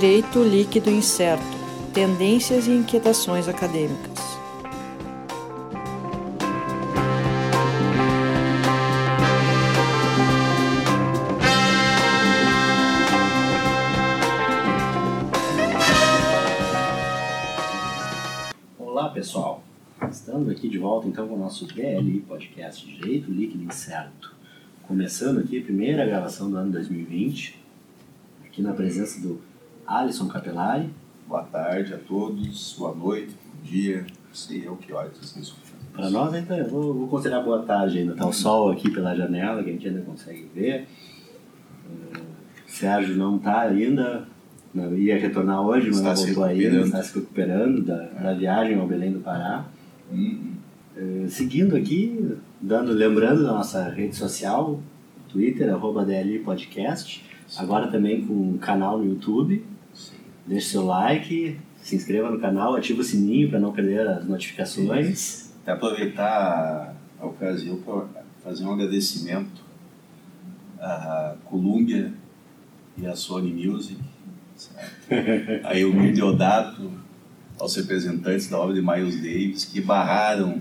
[0.00, 1.44] Direito Líquido Incerto
[1.92, 4.18] Tendências e Inquietações Acadêmicas.
[18.78, 19.62] Olá pessoal,
[20.10, 24.34] estamos aqui de volta então com o nosso DLI Podcast Direito Líquido Incerto.
[24.84, 27.62] Começando aqui a primeira gravação do ano 2020,
[28.46, 29.49] aqui na presença do
[29.90, 30.88] Alisson Capelari.
[31.26, 35.92] Boa tarde a todos, boa noite, bom dia, sei eu que horas vocês estão escutando.
[35.92, 39.16] Para nós ainda, eu vou, vou considerar boa tarde ainda, tá o sol aqui pela
[39.16, 40.86] janela que a gente ainda consegue ver.
[41.86, 42.20] Uh,
[42.66, 44.28] Sérgio não está ainda,
[44.72, 48.78] não, ia retornar hoje, mas Está não voltou ainda, está se recuperando da, da viagem
[48.78, 49.64] ao Belém do Pará.
[50.12, 50.54] Hum,
[50.96, 54.80] Eh, seguindo aqui, dando, lembrando da nossa rede social,
[55.28, 57.24] Twitter, arroba DLI Podcast,
[57.56, 59.64] agora também com um canal no YouTube.
[60.50, 65.52] Deixe seu like, se inscreva no canal, ative o sininho para não perder as notificações.
[65.62, 69.62] Até aproveitar a ocasião para fazer um agradecimento
[70.80, 72.12] à Columbia
[72.98, 73.96] e à Sony Music,
[74.56, 74.90] certo?
[75.64, 76.90] a Elmir Deodato,
[77.56, 80.60] aos representantes da obra de Miles Davis, que barraram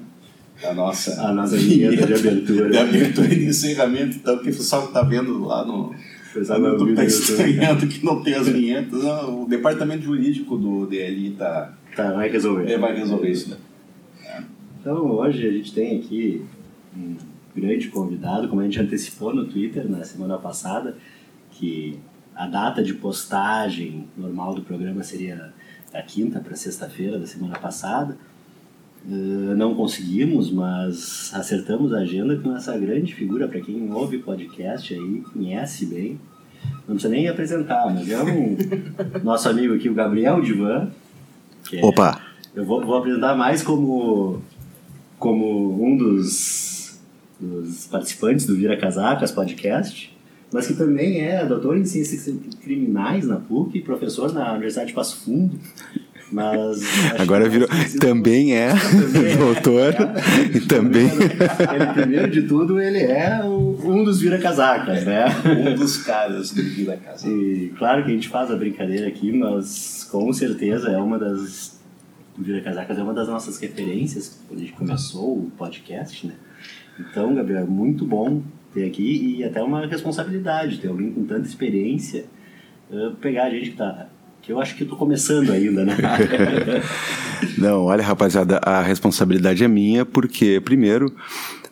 [0.64, 2.70] a nossa, A nossa vinheta de abertura.
[2.70, 5.96] de abertura e de encerramento, então, que o pessoal que está vendo lá no,
[6.44, 7.06] Vídeo do YouTube.
[7.06, 9.04] estranhando que não tem as vinhetas.
[9.28, 12.72] O departamento jurídico do DLI tá, Tá, vai resolver.
[12.72, 13.50] é, vai resolver isso.
[13.50, 13.58] Né?
[14.80, 16.46] Então hoje a gente tem aqui
[16.96, 17.16] um
[17.56, 20.96] grande convidado, como a gente antecipou no Twitter na semana passada,
[21.52, 22.00] que
[22.36, 25.54] a data de postagem normal do programa seria
[25.92, 28.18] da quinta para sexta-feira da semana passada.
[29.06, 34.94] Eh, não conseguimos, mas acertamos a agenda com essa grande figura, para quem ouve podcast
[34.94, 36.20] aí, conhece bem.
[36.88, 38.58] Não precisa nem apresentar, mas é um
[39.24, 40.90] nosso amigo aqui, o Gabriel Divan.
[41.66, 42.20] que é- Opa!
[42.56, 44.42] eu vou, vou apresentar mais como,
[45.20, 47.00] como um dos,
[47.40, 50.16] dos participantes do Vira Casacas podcast,
[50.52, 52.28] mas que também é doutor em ciências
[52.62, 55.60] criminais na PUC, professor na Universidade de Passo Fundo.
[56.32, 56.82] Mas
[57.20, 57.68] Agora virou.
[58.00, 58.70] Também é
[59.14, 59.94] Também é, doutor.
[59.94, 60.30] é.
[60.56, 61.10] E também.
[61.10, 65.26] Ele, primeiro de tudo, ele é um dos Vira Casacas, né?
[65.46, 67.28] Um dos caras do Vila Casa.
[67.28, 71.80] E claro que a gente faz a brincadeira aqui, mas com certeza é uma das.
[72.38, 76.34] O Vira Casacas é uma das nossas referências quando a gente começou o podcast, né?
[77.00, 78.42] Então, Gabriel, é muito bom
[78.74, 82.26] ter aqui e até uma responsabilidade ter alguém com tanta experiência
[82.92, 84.10] eh, pegar a gente que tá.
[84.42, 85.96] Que eu acho que tô começando ainda, né?
[87.58, 91.14] Não, olha, rapaziada, a responsabilidade é minha, porque, primeiro,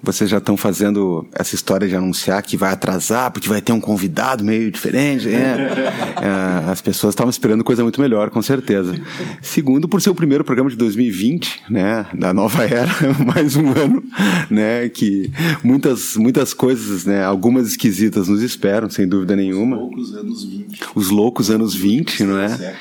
[0.02, 3.80] vocês já estão fazendo essa história de anunciar que vai atrasar, porque vai ter um
[3.80, 5.28] convidado meio diferente.
[5.28, 5.58] né?
[6.18, 9.00] É, as pessoas estavam esperando coisa muito melhor, com certeza.
[9.42, 12.92] Segundo, por ser o primeiro programa de 2020, né, da nova era,
[13.24, 14.04] mais um ano,
[14.50, 15.32] né, que
[15.64, 20.80] muitas, muitas coisas, né, algumas esquisitas nos esperam, sem dúvida nenhuma Poucos anos 20.
[20.96, 22.76] os loucos anos 20, não é?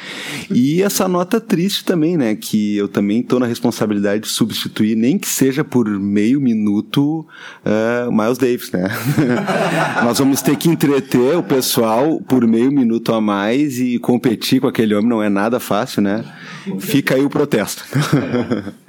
[0.50, 2.34] E essa nota triste também, né?
[2.34, 8.12] Que eu também estou na responsabilidade de substituir, nem que seja por meio minuto, uh,
[8.12, 8.88] Miles Davis, né?
[10.04, 14.66] Nós vamos ter que entreter o pessoal por meio minuto a mais e competir com
[14.66, 16.24] aquele homem não é nada fácil, né?
[16.78, 17.84] Fica aí o protesto.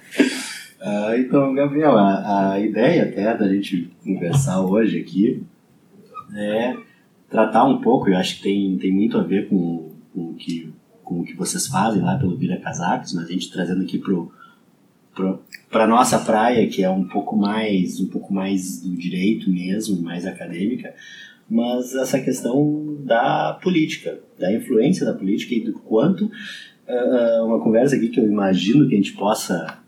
[0.79, 5.43] Ah, então, Gabriel, a, a ideia até da gente conversar hoje aqui
[6.33, 6.77] é
[7.29, 10.71] tratar um pouco, eu acho que tem, tem muito a ver com, com, o que,
[11.03, 14.31] com o que vocês fazem lá pelo Vira Casacos, mas a gente trazendo aqui pro,
[15.17, 19.99] pro, pra nossa praia, que é um pouco mais um pouco mais do direito mesmo,
[20.01, 20.93] mais acadêmica,
[21.49, 26.29] mas essa questão da política, da influência da política e do quanto
[26.87, 29.79] ah, uma conversa aqui que eu imagino que a gente possa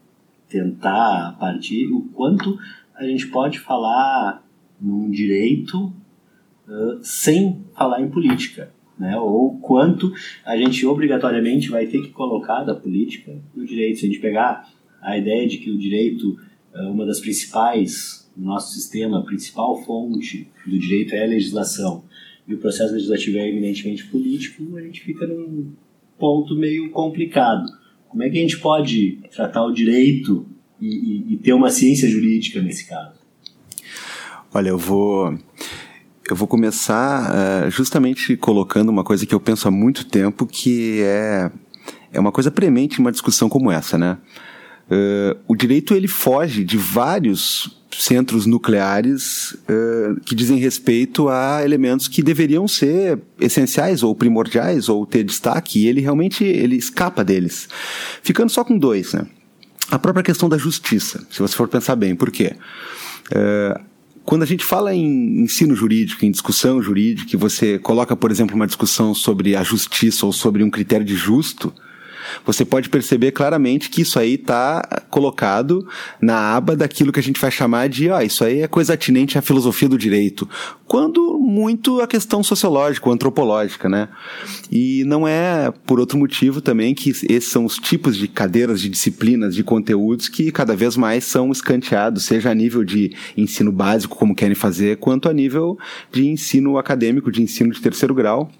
[0.49, 2.58] tentar partir o quanto
[2.96, 4.43] a gente pode falar
[4.81, 5.93] num direito
[6.67, 9.17] uh, sem falar em política, né?
[9.17, 10.11] Ou quanto
[10.46, 13.99] a gente obrigatoriamente vai ter que colocar da política no direito.
[13.99, 14.67] Se a gente pegar
[15.01, 16.37] a ideia de que o direito
[16.73, 22.03] é uma das principais no nosso sistema, a principal fonte do direito é a legislação
[22.47, 25.72] e o processo legislativo é eminentemente político, a gente fica num
[26.17, 27.66] ponto meio complicado.
[28.07, 30.46] Como é que a gente pode tratar o direito
[30.81, 33.19] e, e- e ter uma ciência jurídica nesse caso?
[34.53, 35.37] Olha, eu vou.
[36.29, 41.02] Eu vou começar eh, justamente colocando uma coisa que eu penso há muito tempo, que
[41.02, 41.52] é,
[42.13, 44.17] é uma coisa premente em uma discussão como essa, né?
[44.90, 52.08] Eh, o direito ele foge de vários centros nucleares uh, que dizem respeito a elementos
[52.08, 57.68] que deveriam ser essenciais ou primordiais ou ter destaque e ele realmente ele escapa deles,
[58.22, 59.26] ficando só com dois, né?
[59.90, 62.56] A própria questão da justiça, se você for pensar bem, por quê?
[63.32, 63.80] Uh,
[64.24, 68.56] quando a gente fala em ensino jurídico, em discussão jurídica, e você coloca, por exemplo,
[68.56, 71.74] uma discussão sobre a justiça ou sobre um critério de justo,
[72.46, 75.87] você pode perceber claramente que isso aí está colocado
[76.22, 79.37] na aba daquilo que a gente vai chamar de, ah, isso aí é coisa atinente
[79.37, 80.47] à filosofia do direito,
[80.85, 84.09] quando muito a questão sociológica, antropológica, né?
[84.72, 88.90] E não é por outro motivo também que esses são os tipos de cadeiras, de
[88.90, 94.16] disciplinas, de conteúdos que cada vez mais são escanteados, seja a nível de ensino básico,
[94.16, 95.78] como querem fazer, quanto a nível
[96.11, 98.52] de ensino acadêmico, de ensino de terceiro grau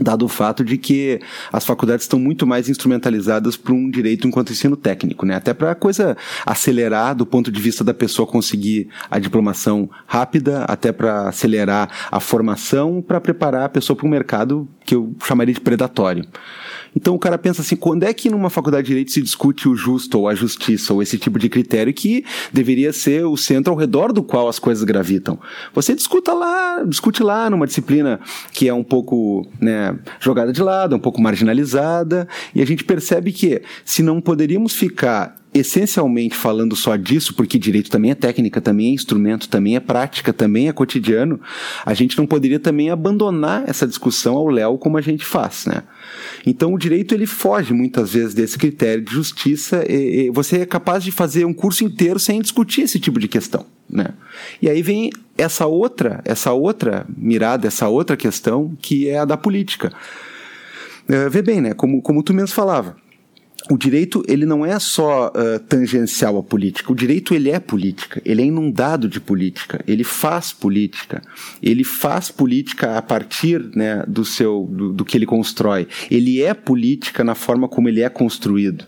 [0.00, 1.20] dado o fato de que
[1.52, 5.34] as faculdades estão muito mais instrumentalizadas para um direito enquanto ensino técnico, né?
[5.34, 10.64] Até para a coisa acelerar do ponto de vista da pessoa conseguir a diplomação rápida,
[10.64, 15.54] até para acelerar a formação, para preparar a pessoa para um mercado que eu chamaria
[15.54, 16.24] de predatório.
[16.96, 19.76] Então o cara pensa assim, quando é que numa faculdade de direito se discute o
[19.76, 23.78] justo ou a justiça ou esse tipo de critério que deveria ser o centro ao
[23.78, 25.38] redor do qual as coisas gravitam?
[25.74, 28.18] Você discuta lá, discute lá numa disciplina
[28.52, 33.30] que é um pouco, né, jogada de lado, um pouco marginalizada, e a gente percebe
[33.30, 38.88] que se não poderíamos ficar essencialmente falando só disso, porque direito também é técnica, também
[38.88, 41.40] é instrumento, também é prática, também é cotidiano,
[41.84, 45.82] a gente não poderia também abandonar essa discussão ao léu como a gente faz, né?
[46.44, 49.84] Então o direito ele foge muitas vezes desse critério de justiça.
[49.88, 53.28] E, e você é capaz de fazer um curso inteiro sem discutir esse tipo de
[53.28, 54.08] questão, né?
[54.60, 59.36] E aí vem essa outra, essa outra mirada, essa outra questão que é a da
[59.36, 59.92] política.
[61.08, 61.72] Uh, vê bem, né?
[61.72, 62.96] Como, como tu mesmo falava
[63.68, 66.92] o direito ele não é só uh, tangencial à política.
[66.92, 68.22] O direito ele é política.
[68.24, 69.82] Ele é inundado de política.
[69.86, 71.22] Ele faz política.
[71.62, 75.88] Ele faz política a partir né, do seu do, do que ele constrói.
[76.10, 78.84] Ele é política na forma como ele é construído.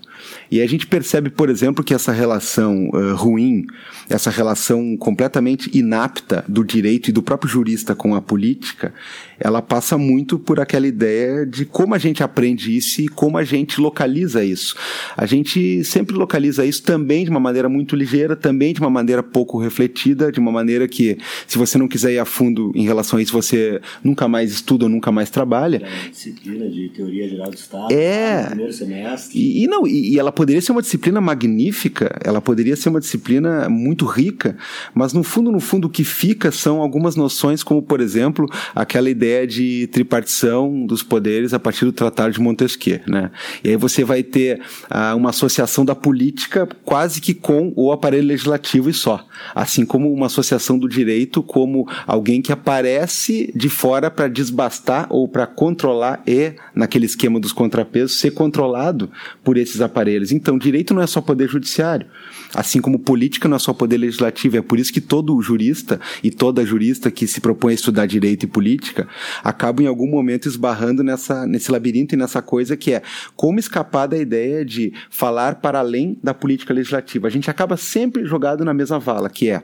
[0.50, 3.66] E a gente percebe, por exemplo, que essa relação uh, ruim,
[4.08, 8.92] essa relação completamente inapta do direito e do próprio jurista com a política,
[9.38, 13.44] ela passa muito por aquela ideia de como a gente aprende isso e como a
[13.44, 14.74] gente localiza isso.
[15.16, 19.22] A gente sempre localiza isso também de uma maneira muito ligeira, também de uma maneira
[19.22, 23.18] pouco refletida, de uma maneira que, se você não quiser ir a fundo em relação
[23.18, 25.82] a isso, você nunca mais estuda ou nunca mais trabalha.
[25.84, 28.42] É disciplina de teoria geral do Estado, é.
[28.42, 29.38] no primeiro semestre.
[29.38, 33.00] E, e não, e, e ela poderia ser uma disciplina magnífica, ela poderia ser uma
[33.00, 34.56] disciplina muito rica,
[34.94, 39.08] mas no fundo, no fundo, o que fica são algumas noções, como, por exemplo, aquela
[39.08, 43.30] ideia ideia de tripartição dos poderes a partir do Tratado de Montesquieu, né?
[43.62, 48.28] E aí você vai ter ah, uma associação da política quase que com o aparelho
[48.28, 49.24] legislativo e só,
[49.54, 55.28] assim como uma associação do direito como alguém que aparece de fora para desbastar ou
[55.28, 59.10] para controlar e naquele esquema dos contrapesos ser controlado
[59.44, 59.97] por esses aparelhos.
[60.32, 62.06] Então, direito não é só poder judiciário,
[62.54, 64.56] assim como política não é só poder legislativo.
[64.56, 68.44] É por isso que todo jurista e toda jurista que se propõe a estudar direito
[68.44, 69.08] e política
[69.42, 73.02] acabo em algum momento esbarrando nessa, nesse labirinto e nessa coisa que é
[73.34, 77.26] como escapar da ideia de falar para além da política legislativa.
[77.26, 79.62] A gente acaba sempre jogado na mesma vala, que é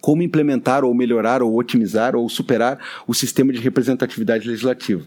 [0.00, 5.02] como implementar ou melhorar ou otimizar ou superar o sistema de representatividade legislativa.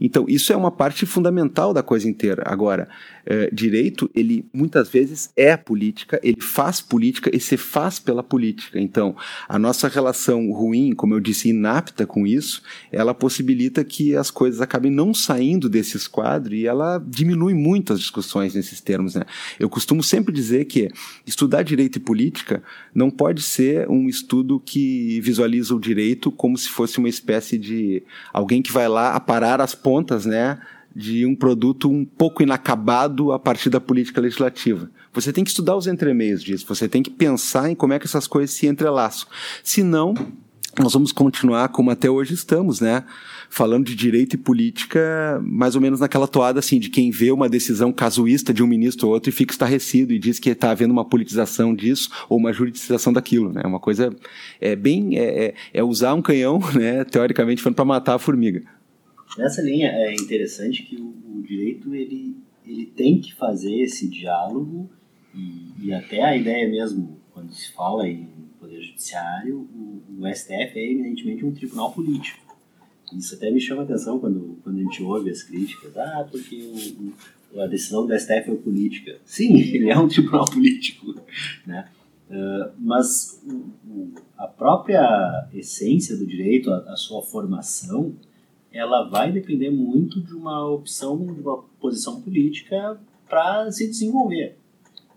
[0.00, 2.42] Então, isso é uma parte fundamental da coisa inteira.
[2.46, 2.88] Agora,
[3.30, 8.80] é, direito, ele muitas vezes é política, ele faz política e se faz pela política.
[8.80, 9.14] Então,
[9.46, 14.62] a nossa relação ruim, como eu disse, inapta com isso, ela possibilita que as coisas
[14.62, 19.14] acabem não saindo desse esquadro e ela diminui muito as discussões nesses termos.
[19.14, 19.24] Né?
[19.60, 20.88] Eu costumo sempre dizer que
[21.26, 22.62] estudar direito e política
[22.94, 28.02] não pode ser um estudo que visualiza o direito como se fosse uma espécie de
[28.32, 30.58] alguém que vai lá aparar as pontas, né?
[30.98, 34.90] De um produto um pouco inacabado a partir da política legislativa.
[35.12, 38.06] Você tem que estudar os entremeios disso, você tem que pensar em como é que
[38.06, 39.28] essas coisas se entrelaçam.
[39.62, 40.12] Senão,
[40.76, 43.04] nós vamos continuar como até hoje estamos, né?
[43.48, 47.48] Falando de direito e política, mais ou menos naquela toada assim, de quem vê uma
[47.48, 50.90] decisão casuísta de um ministro ou outro e fica estarrecido e diz que está havendo
[50.90, 53.62] uma politização disso ou uma juridização daquilo, né?
[53.64, 54.12] Uma coisa
[54.60, 57.04] é bem é, é, é usar um canhão, né?
[57.04, 58.77] Teoricamente falando para matar a formiga.
[59.36, 64.88] Nessa linha é interessante que o, o, direito ele, ele tem que fazer esse diálogo
[65.34, 70.78] e, e, até a ideia mesmo, quando se fala em poder judiciário, o, o STF
[70.78, 72.48] é eminentemente um tribunal político.
[73.16, 75.96] Isso até me chama a atenção quando, quando a gente ouve as críticas.
[75.96, 79.18] Ah, porque o, a decisão do STF é política.
[79.24, 81.14] Sim, ele é um tribunal político.
[81.66, 81.88] Né?
[82.30, 83.42] Uh, mas
[84.36, 88.14] a própria essência do direito, a, a, sua formação,
[88.72, 92.98] ela vai depender muito de uma opção, de uma posição política
[93.28, 94.56] para se desenvolver.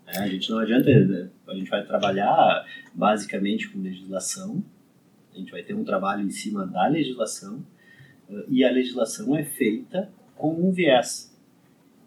[0.06, 4.62] É, a gente não adianta, a gente vai trabalhar basicamente com legislação,
[5.34, 7.64] a gente vai ter um trabalho em cima da legislação,
[8.48, 11.32] e a legislação é feita com um viés.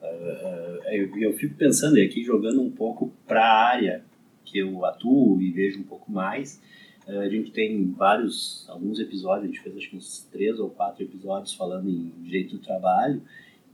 [0.02, 4.04] Uh, eu, eu fico pensando aqui, jogando um pouco para a área
[4.44, 6.62] que eu atuo e vejo um pouco mais.
[7.08, 10.70] Uh, a gente tem vários, alguns episódios, a gente fez acho que uns três ou
[10.70, 13.22] quatro episódios falando em direito do trabalho,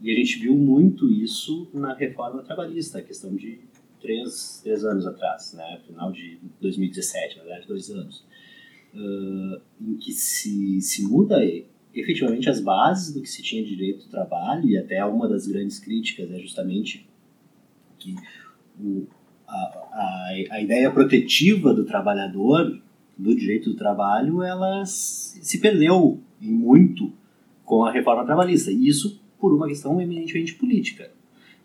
[0.00, 3.60] e a gente viu muito isso na reforma trabalhista, a questão de
[4.00, 5.80] três, três anos atrás, né?
[5.86, 8.24] final de 2017, na verdade, dois anos,
[8.92, 11.38] uh, em que se, se muda
[11.94, 15.46] efetivamente as bases do que se tinha de direito do trabalho, e até uma das
[15.46, 17.08] grandes críticas é justamente
[17.98, 18.16] que
[18.80, 19.06] o,
[19.46, 22.81] a, a, a ideia protetiva do trabalhador,
[23.16, 27.12] do direito do trabalho, ela se perdeu em muito
[27.64, 28.70] com a reforma trabalhista.
[28.70, 31.10] E isso por uma questão eminentemente política.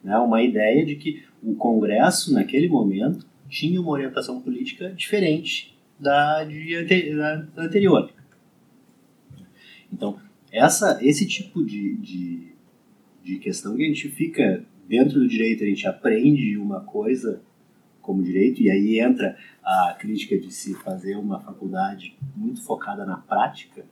[0.04, 0.18] Né?
[0.18, 7.16] Uma ideia de que o Congresso, naquele momento, tinha uma orientação política diferente da, de,
[7.16, 8.12] da, anterior.
[9.92, 10.20] Então,
[10.52, 12.48] essa, esse tipo de, de,
[13.24, 17.42] de questão que a gente fica dentro do direito, a gente aprende uma coisa
[18.08, 23.18] como direito, e aí entra a crítica de se fazer uma faculdade muito focada na
[23.18, 23.86] prática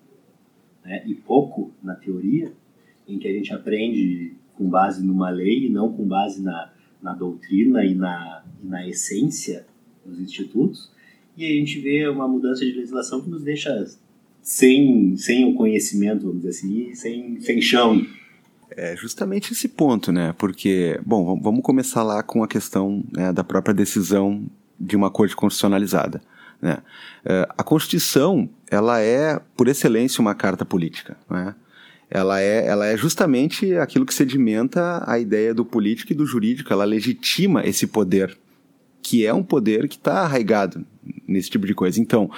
[0.86, 2.54] né, e pouco na teoria,
[3.06, 7.14] em que a gente aprende com base numa lei e não com base na, na
[7.14, 9.68] doutrina e na, e na essência
[10.06, 10.90] dos institutos,
[11.36, 13.86] e a gente vê uma mudança de legislação que nos deixa
[14.42, 18.02] sem, sem o conhecimento, vamos dizer assim, sem, sem chão
[18.76, 20.34] é justamente esse ponto, né?
[20.38, 24.46] Porque, bom, vamos começar lá com a questão né, da própria decisão
[24.80, 26.22] de uma corte constitucionalizada.
[26.62, 26.78] Né?
[27.24, 31.18] É, a Constituição, ela é, por excelência, uma carta política.
[31.30, 31.56] Né?
[32.10, 36.72] Ela, é, ela é justamente aquilo que sedimenta a ideia do político e do jurídico,
[36.72, 38.38] ela legitima esse poder,
[39.02, 40.86] que é um poder que está arraigado
[41.28, 42.00] nesse tipo de coisa.
[42.02, 42.30] Então,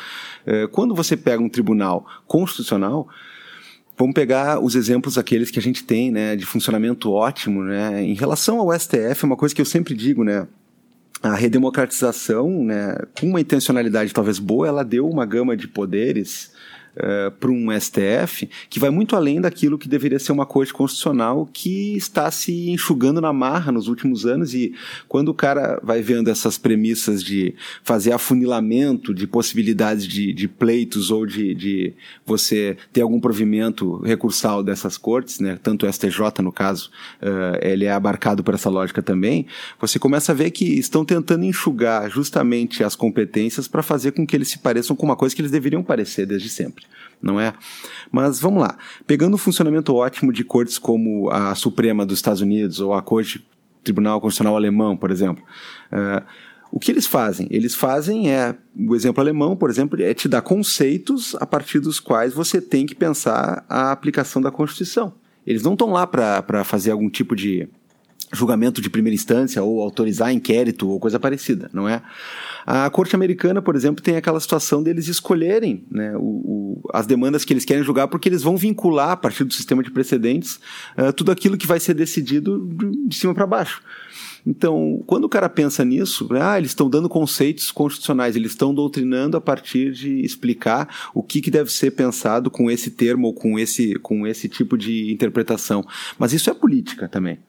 [0.45, 3.07] é, quando você pega um tribunal constitucional,
[3.97, 8.03] Vamos pegar os exemplos aqueles que a gente tem, né, de funcionamento ótimo, né?
[8.03, 10.47] Em relação ao STF, uma coisa que eu sempre digo, né,
[11.21, 16.51] a redemocratização, né, com uma intencionalidade talvez boa, ela deu uma gama de poderes
[16.97, 21.47] uh, para um STF que vai muito além daquilo que deveria ser uma corte constitucional
[21.51, 24.73] que está se enxugando na marra nos últimos anos e
[25.07, 31.11] quando o cara vai vendo essas premissas de fazer afunilamento de possibilidades de, de pleitos
[31.11, 31.93] ou de, de
[32.25, 36.89] você ter algum provimento recursal dessas cortes, né, tanto o STJ no caso,
[37.21, 39.45] uh, ele é abarcado por essa lógica também,
[39.79, 44.35] você começa a ver que estão tentando enxugar justamente as competências para fazer com que
[44.35, 46.86] eles se pareçam com uma coisa que eles deveriam parecer desde sempre
[47.21, 47.53] não é?
[48.11, 48.77] Mas vamos lá.
[49.05, 53.45] Pegando o funcionamento ótimo de cortes como a Suprema dos Estados Unidos ou a Corte
[53.83, 55.43] Tribunal Constitucional Alemão, por exemplo.
[55.91, 56.25] Uh,
[56.71, 57.47] o que eles fazem?
[57.49, 61.99] Eles fazem é, o exemplo alemão, por exemplo, é te dar conceitos a partir dos
[61.99, 65.13] quais você tem que pensar a aplicação da Constituição.
[65.45, 67.69] Eles não estão lá para fazer algum tipo de
[68.33, 72.01] julgamento de primeira instância ou autorizar inquérito ou coisa parecida, não é?
[72.69, 77.45] A corte americana, por exemplo, tem aquela situação deles escolherem né, o, o, as demandas
[77.45, 80.59] que eles querem julgar porque eles vão vincular a partir do sistema de precedentes
[80.97, 82.67] uh, tudo aquilo que vai ser decidido
[83.07, 83.81] de, cima para baixo.
[84.45, 89.37] Então, quando o cara pensa nisso, ah, eles estão dando conceitos constitucionais, eles estão doutrinando
[89.37, 93.57] a partir de explicar o que, que deve ser pensado com esse termo ou com
[93.57, 95.85] esse, com esse tipo de interpretação.
[96.19, 97.39] Mas isso é política também.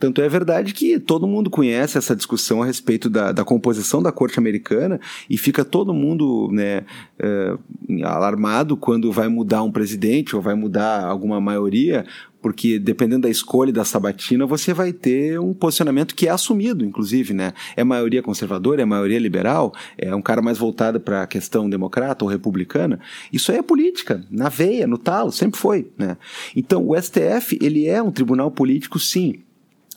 [0.00, 4.10] Tanto é verdade que todo mundo conhece essa discussão a respeito da, da composição da
[4.10, 6.84] corte americana e fica todo mundo né,
[7.18, 7.54] é,
[8.02, 12.06] alarmado quando vai mudar um presidente ou vai mudar alguma maioria,
[12.40, 17.34] porque dependendo da escolha da sabatina, você vai ter um posicionamento que é assumido, inclusive,
[17.34, 17.52] né?
[17.76, 22.24] É maioria conservadora, é maioria liberal, é um cara mais voltado para a questão democrata
[22.24, 22.98] ou republicana.
[23.30, 26.16] Isso aí é política, na veia, no talo, sempre foi, né?
[26.56, 29.40] Então, o STF, ele é um tribunal político, sim,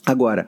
[0.04, 0.46] Agora,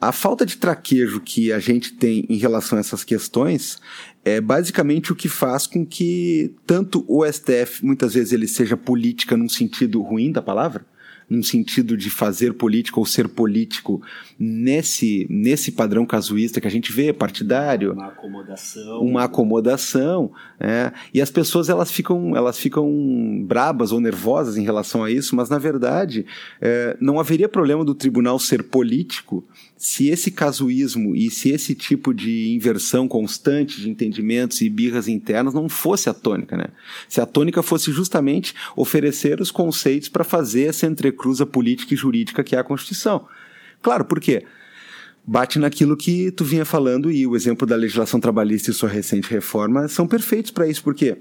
[0.00, 3.78] a falta de traquejo que a gente tem em relação a essas questões
[4.24, 9.36] é basicamente o que faz com que tanto o STF, muitas vezes ele seja política
[9.36, 10.86] num sentido ruim da palavra,
[11.30, 14.02] num sentido de fazer política ou ser político
[14.36, 17.92] nesse, nesse padrão casuísta que a gente vê, partidário.
[17.92, 19.00] Uma acomodação.
[19.00, 20.32] Uma acomodação.
[20.58, 25.36] É, e as pessoas elas ficam, elas ficam brabas ou nervosas em relação a isso,
[25.36, 26.26] mas na verdade
[26.60, 29.44] é, não haveria problema do tribunal ser político
[29.80, 35.54] se esse casuísmo e se esse tipo de inversão constante de entendimentos e birras internas
[35.54, 36.66] não fosse a tônica, né?
[37.08, 42.44] Se a tônica fosse justamente oferecer os conceitos para fazer essa entrecruza política e jurídica
[42.44, 43.26] que é a Constituição.
[43.80, 44.44] Claro, por quê?
[45.26, 49.30] Bate naquilo que tu vinha falando e o exemplo da legislação trabalhista e sua recente
[49.30, 51.16] reforma são perfeitos para isso, porque,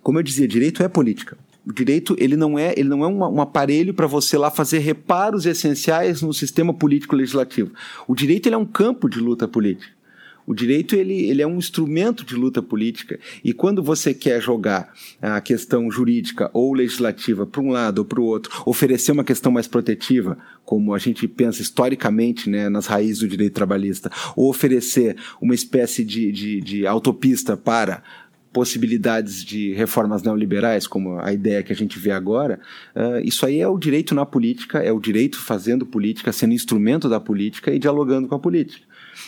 [0.00, 1.36] como eu dizia, direito é política.
[1.66, 4.78] O direito ele não é, ele não é um, um aparelho para você lá fazer
[4.78, 7.72] reparos essenciais no sistema político legislativo.
[8.08, 10.00] O direito ele é um campo de luta política.
[10.46, 14.92] O direito ele, ele é um instrumento de luta política e quando você quer jogar
[15.22, 19.52] a questão jurídica ou legislativa para um lado ou para o outro, oferecer uma questão
[19.52, 25.16] mais protetiva, como a gente pensa historicamente né, nas raízes do direito trabalhista, ou oferecer
[25.40, 28.02] uma espécie de, de, de autopista para
[28.52, 32.60] possibilidades de reformas neoliberais, como a ideia que a gente vê agora,
[32.96, 37.08] uh, isso aí é o direito na política, é o direito fazendo política, sendo instrumento
[37.08, 38.86] da política e dialogando com a política.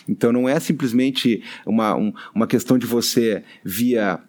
[0.09, 4.21] Então não é simplesmente uma, um, uma questão de você, via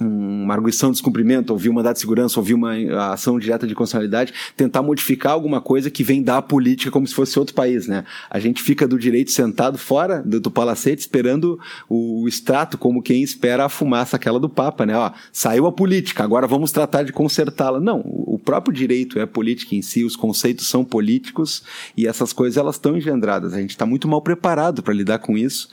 [0.00, 2.74] uma arguição de descumprimento, ouvir um mandato de segurança, ouvir uma
[3.12, 7.38] ação direta de constitucionalidade, tentar modificar alguma coisa que vem da política como se fosse
[7.38, 8.04] outro país, né?
[8.30, 11.58] A gente fica do direito sentado fora do, do palacete esperando
[11.88, 14.96] o, o, extrato como quem espera a fumaça aquela do Papa, né?
[14.96, 17.80] Ó, saiu a política, agora vamos tratar de consertá-la.
[17.80, 21.62] Não, o próprio direito é política em si, os conceitos são políticos
[21.96, 23.52] e essas coisas elas estão engendradas.
[23.52, 25.68] A gente está muito mal preparado para lidar com isso.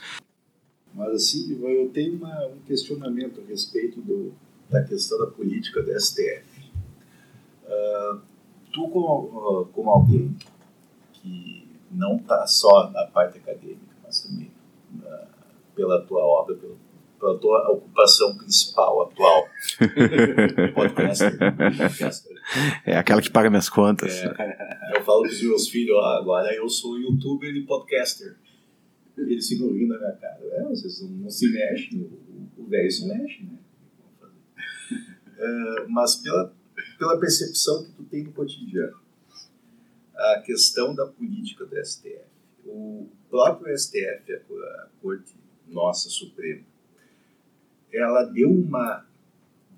[1.00, 4.34] Mas, assim, eu tenho uma, um questionamento a respeito do,
[4.68, 6.44] da questão da política do STF.
[7.64, 8.18] Uh, ah,
[8.70, 10.36] tu, como, uh, como alguém
[11.14, 14.50] que não está só na parte acadêmica, mas também
[14.96, 15.26] uh,
[15.74, 16.76] pela tua obra, pela,
[17.18, 19.48] pela tua ocupação principal atual.
[22.84, 24.12] É aquela que paga minhas contas.
[24.12, 28.36] É, eu falo para os meus filhos, agora eu sou youtuber e podcaster
[29.28, 30.40] eles ficam rindo na minha cara.
[30.42, 32.10] É, vocês não se mexem,
[32.56, 33.58] o velho se mexe, né?
[35.38, 36.54] Uh, mas pela,
[36.98, 38.98] pela percepção que tu tem no cotidiano,
[40.14, 42.24] a questão da política do STF,
[42.66, 45.34] o próprio STF, a, a Corte
[45.66, 46.62] Nossa Suprema,
[47.92, 49.06] ela deu uma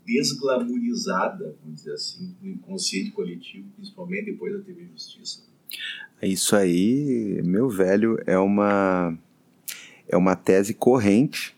[0.04, 5.42] desglamorizada, vamos dizer assim, no inconsciente coletivo, principalmente depois da TV Justiça.
[6.20, 9.16] Isso aí, meu velho, é uma
[10.12, 11.56] é uma tese corrente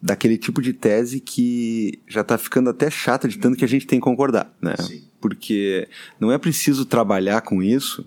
[0.00, 3.86] daquele tipo de tese que já está ficando até chata de tanto que a gente
[3.86, 4.74] tem que concordar, né?
[4.76, 5.04] Sim.
[5.20, 8.04] Porque não é preciso trabalhar com isso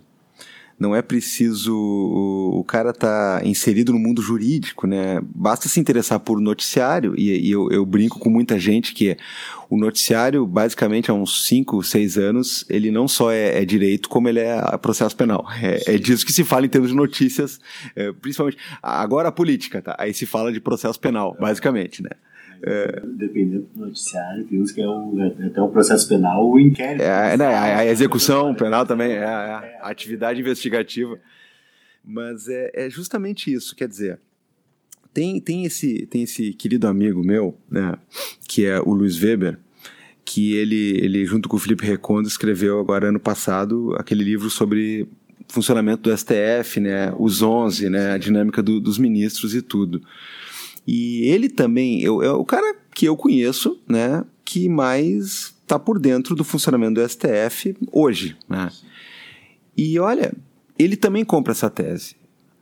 [0.78, 5.22] não é preciso o, o cara estar tá inserido no mundo jurídico, né?
[5.24, 9.18] Basta se interessar por noticiário, e, e eu, eu, brinco com muita gente que
[9.70, 14.28] o noticiário, basicamente, há uns 5, 6 anos, ele não só é, é, direito, como
[14.28, 15.46] ele é processo penal.
[15.62, 17.60] É, é disso que se fala em termos de notícias,
[17.96, 18.58] é, principalmente.
[18.82, 19.96] Agora a política, tá?
[19.98, 22.12] Aí se fala de processo penal, basicamente, né?
[22.62, 26.60] É, Dependendo do noticiário, tem uns que é, o, é até o processo penal o
[26.60, 27.02] inquérito.
[27.02, 29.24] É, né, a, a, execução penal também, é, é,
[29.82, 31.20] a atividade investigativa.
[32.04, 34.20] Mas é, é justamente isso, quer dizer,
[35.14, 37.94] tem, tem, esse, tem esse querido amigo meu, né,
[38.48, 39.58] que é o Luiz Weber,
[40.24, 45.08] que ele, ele junto com o Felipe Recondo, escreveu agora ano passado aquele livro sobre
[45.48, 50.02] funcionamento do STF, né, os 11, né, a dinâmica do, dos ministros e tudo.
[50.88, 56.00] E ele também eu, é o cara que eu conheço, né, que mais está por
[56.00, 58.38] dentro do funcionamento do STF hoje.
[58.48, 58.72] Né?
[59.76, 60.34] E olha,
[60.78, 62.16] ele também compra essa tese.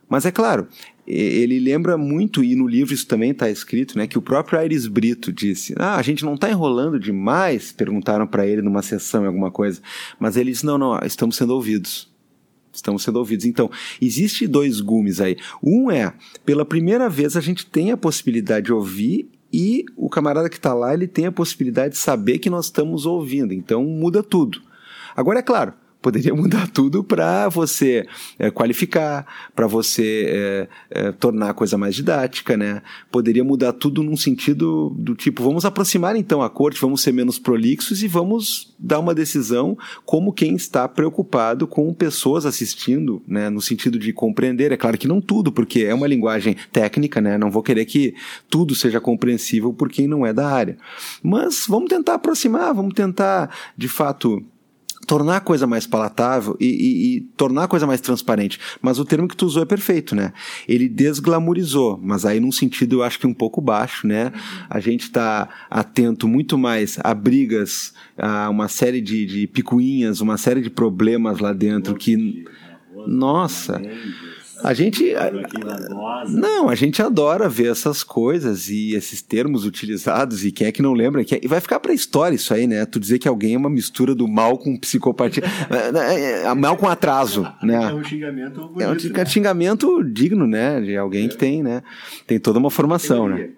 [0.07, 0.67] Mas é claro,
[1.07, 4.85] ele lembra muito, e no livro isso também está escrito, né, que o próprio Aires
[4.85, 7.71] Brito disse: Ah, a gente não está enrolando demais?
[7.71, 9.81] Perguntaram para ele numa sessão, alguma coisa.
[10.19, 12.12] Mas ele disse: Não, não, estamos sendo ouvidos
[12.73, 13.45] estamos sendo ouvidos.
[13.45, 13.69] Então,
[14.01, 15.37] existe dois gumes aí.
[15.61, 16.13] Um é,
[16.45, 20.73] pela primeira vez a gente tem a possibilidade de ouvir e o camarada que está
[20.73, 23.53] lá, ele tem a possibilidade de saber que nós estamos ouvindo.
[23.53, 24.59] Então, muda tudo.
[25.15, 25.73] Agora, é claro,
[26.03, 28.05] poderia mudar tudo para você
[28.37, 32.83] é, qualificar, para você é, é, tornar a coisa mais didática, né?
[33.09, 37.39] Poderia mudar tudo num sentido do tipo, vamos aproximar então a corte, vamos ser menos
[37.39, 43.49] prolixos e vamos dar uma decisão como quem está preocupado com pessoas assistindo, né?
[43.49, 47.37] No sentido de compreender, é claro que não tudo, porque é uma linguagem técnica, né?
[47.37, 48.13] Não vou querer que
[48.49, 50.77] tudo seja compreensível por quem não é da área.
[51.21, 54.43] Mas vamos tentar aproximar, vamos tentar, de fato,
[55.05, 58.59] tornar a coisa mais palatável e, e, e, tornar a coisa mais transparente.
[58.81, 60.33] Mas o termo que tu usou é perfeito, né?
[60.67, 64.31] Ele desglamorizou, mas aí num sentido eu acho que um pouco baixo, né?
[64.69, 70.37] A gente está atento muito mais a brigas, a uma série de, de picuinhas, uma
[70.37, 72.45] série de problemas lá dentro que...
[73.05, 73.81] Nossa!
[74.63, 75.13] A gente.
[75.15, 75.29] A,
[76.29, 80.81] não, a gente adora ver essas coisas e esses termos utilizados, e quem é que
[80.81, 81.23] não lembra?
[81.23, 82.85] Que é, e vai ficar pra história isso aí, né?
[82.85, 85.43] Tu dizer que alguém é uma mistura do mal com psicopatia.
[85.73, 87.75] É, é, é, mal com atraso, né?
[87.75, 89.25] É um xingamento bonito, É um né?
[89.25, 90.79] xingamento digno, né?
[90.81, 91.81] De alguém que tem, né?
[92.27, 93.49] Tem toda uma formação, né?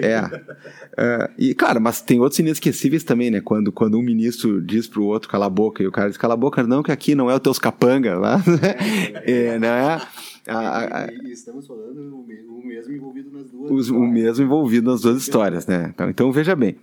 [0.00, 0.22] É.
[0.96, 1.30] é.
[1.38, 3.40] E, cara, mas tem outros inesquecíveis também, né?
[3.40, 6.34] Quando, quando um ministro diz pro outro cala a boca e o cara diz cala
[6.34, 8.74] a boca, não, que aqui não é o teus capanga lá, né?
[9.24, 10.00] É, né?
[10.46, 15.00] A, a, e, estamos falando o mesmo envolvido nas duas os, O mesmo envolvido nas
[15.00, 15.90] duas histórias, né?
[15.94, 16.76] Então, então veja bem.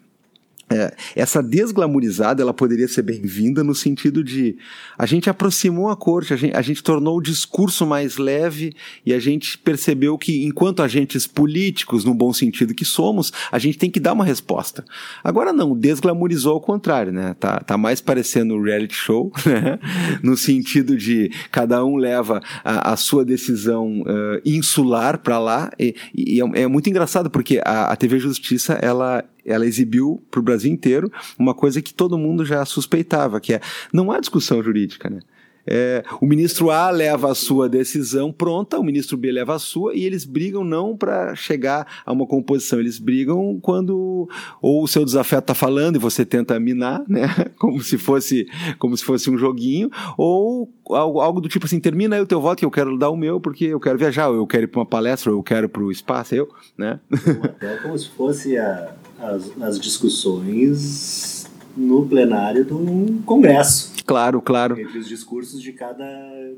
[0.72, 4.58] É, essa desglamorizada ela poderia ser bem-vinda no sentido de
[4.98, 8.74] a gente aproximou a corte, a gente, a gente, tornou o discurso mais leve
[9.06, 13.78] e a gente percebeu que, enquanto agentes políticos, no bom sentido que somos, a gente
[13.78, 14.86] tem que dar uma resposta.
[15.22, 17.36] Agora não, desglamorizou ao contrário, né?
[17.38, 19.78] Tá, tá mais parecendo um reality show, né?
[20.24, 25.96] No sentido de cada um leva a, a sua decisão uh, insular para lá e,
[26.16, 30.44] e é, é, muito engraçado porque a, a TV Justiça ela ela exibiu para o
[30.44, 33.62] Brasil inteiro uma coisa que todo mundo já suspeitava, que é
[33.94, 35.20] não há discussão jurídica, né?
[35.66, 39.96] É, o ministro A leva a sua decisão pronta, o ministro B leva a sua,
[39.96, 44.28] e eles brigam não para chegar a uma composição, eles brigam quando
[44.62, 47.28] ou o seu desafeto está falando e você tenta minar, né?
[47.58, 48.48] Como se fosse
[48.80, 52.42] como se fosse um joguinho, ou algo, algo do tipo assim, termina aí o teu
[52.42, 54.68] voto que eu quero dar o meu porque eu quero viajar, ou eu quero ir
[54.68, 57.00] para uma palestra, ou eu quero para o espaço, eu, né?
[57.44, 61.41] Até como se fosse a as, as discussões
[61.76, 63.92] no plenário do Congresso.
[64.06, 64.80] Claro, claro.
[64.80, 66.06] Entre os discursos de cada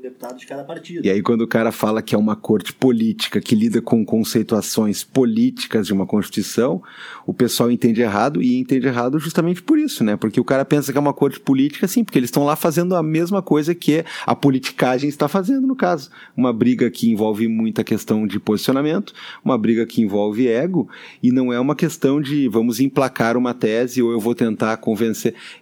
[0.02, 1.06] deputado de cada partido.
[1.06, 5.04] E aí, quando o cara fala que é uma corte política que lida com conceituações
[5.04, 6.82] políticas de uma Constituição,
[7.26, 10.16] o pessoal entende errado e entende errado justamente por isso, né?
[10.16, 12.96] Porque o cara pensa que é uma corte política, sim, porque eles estão lá fazendo
[12.96, 16.10] a mesma coisa que a politicagem está fazendo, no caso.
[16.36, 19.12] Uma briga que envolve muita questão de posicionamento,
[19.44, 20.88] uma briga que envolve ego,
[21.22, 25.03] e não é uma questão de vamos emplacar uma tese ou eu vou tentar convencer.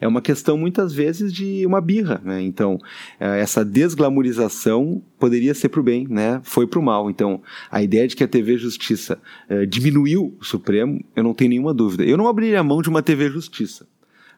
[0.00, 2.40] É uma questão, muitas vezes, de uma birra, né?
[2.42, 2.78] Então,
[3.18, 6.40] é, essa desglamorização poderia ser para o bem, né?
[6.44, 7.10] Foi para o mal.
[7.10, 11.50] Então, a ideia de que a TV Justiça é, diminuiu o Supremo, eu não tenho
[11.50, 12.04] nenhuma dúvida.
[12.04, 13.86] Eu não abriria mão de uma TV Justiça.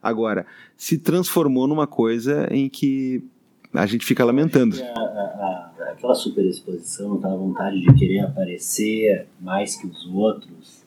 [0.02, 3.24] Agora, se transformou numa coisa em que
[3.72, 4.76] a gente fica lamentando.
[4.80, 10.83] A, a, a, aquela superexposição, aquela vontade de querer aparecer mais que os outros,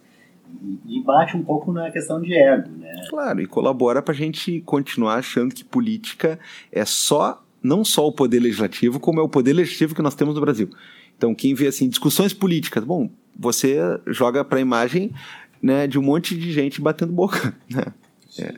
[0.86, 3.06] e, bate um pouco na questão de ego, né?
[3.10, 6.40] Claro, e colabora para a gente continuar achando que política
[6.72, 10.36] é só, não só o poder legislativo, como é o poder legislativo que nós temos
[10.36, 10.70] no Brasil.
[11.18, 15.12] Então, quem vê assim, discussões políticas, bom, você joga para a imagem
[15.62, 17.56] né, de um monte de gente batendo boca.
[17.70, 17.86] Né?
[18.40, 18.54] É.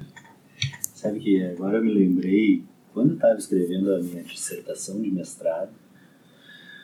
[0.93, 5.71] Sabe que agora eu me lembrei, quando eu estava escrevendo a minha dissertação de mestrado,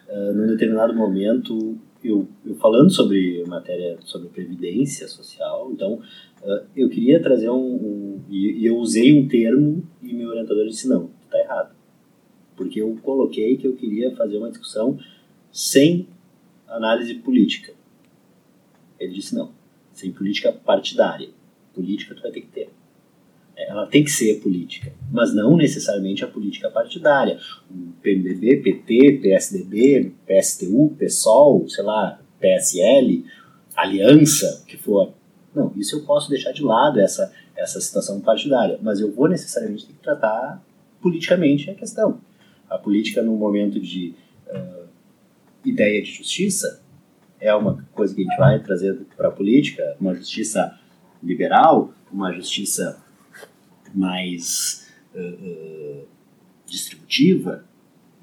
[0.07, 6.01] uh, num determinado momento eu, eu, falando sobre matéria sobre previdência social, então
[6.43, 10.65] uh, eu queria trazer um, um e, e, eu usei um termo e meu orientador
[10.67, 11.75] disse não, está errado,
[12.55, 14.99] porque eu coloquei que eu queria fazer uma discussão
[15.51, 16.07] sem
[16.67, 17.73] análise política.
[18.99, 19.51] Ele disse não,
[19.93, 21.29] sem política partidária.
[21.73, 22.69] Política tu vai ter que ter
[23.57, 27.39] ela tem que ser política, mas não necessariamente a política partidária.
[27.69, 33.25] O PMDB, PT, PSDB, PSTU, PSOL, sei lá, PSL,
[33.75, 35.13] Aliança, que for.
[35.53, 39.85] Não, isso eu posso deixar de lado, essa, essa situação partidária, mas eu vou necessariamente
[39.85, 40.61] ter que tratar
[41.01, 42.19] politicamente a questão.
[42.69, 44.13] A política, num momento de
[44.49, 44.85] uh,
[45.63, 46.81] ideia de justiça,
[47.39, 50.77] é uma coisa que a gente vai trazer para a política, uma justiça
[51.23, 53.04] liberal, uma justiça
[53.95, 56.05] mais uh,
[56.65, 57.65] distributiva,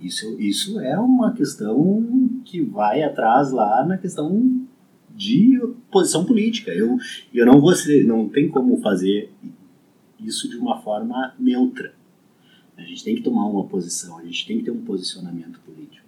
[0.01, 4.67] isso, isso é uma questão que vai atrás lá na questão
[5.15, 6.73] de posição política.
[6.73, 6.99] Eu,
[7.33, 9.31] eu não vou ser, não tem como fazer
[10.19, 11.95] isso de uma forma neutra.
[12.77, 16.07] A gente tem que tomar uma posição, a gente tem que ter um posicionamento político.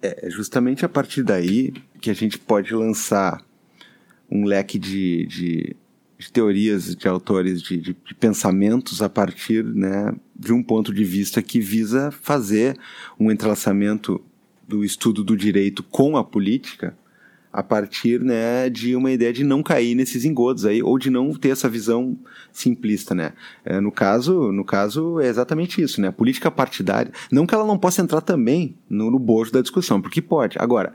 [0.00, 3.44] É, é justamente a partir daí que a gente pode lançar
[4.30, 5.76] um leque de, de
[6.22, 11.02] de teorias de autores de, de, de, pensamentos a partir né, de um ponto de
[11.02, 12.78] vista que visa fazer
[13.18, 14.20] um entrelaçamento
[14.66, 16.96] do estudo do direito com a política
[17.52, 21.34] a partir né, de uma ideia de não cair nesses engodos aí, ou de não
[21.34, 22.16] ter essa visão
[22.50, 23.32] simplista, né?
[23.64, 26.08] É, no caso, no caso é exatamente isso, né?
[26.08, 30.00] A política partidária, não que ela não possa entrar também no, no bojo da discussão,
[30.00, 30.56] porque pode.
[30.58, 30.94] Agora,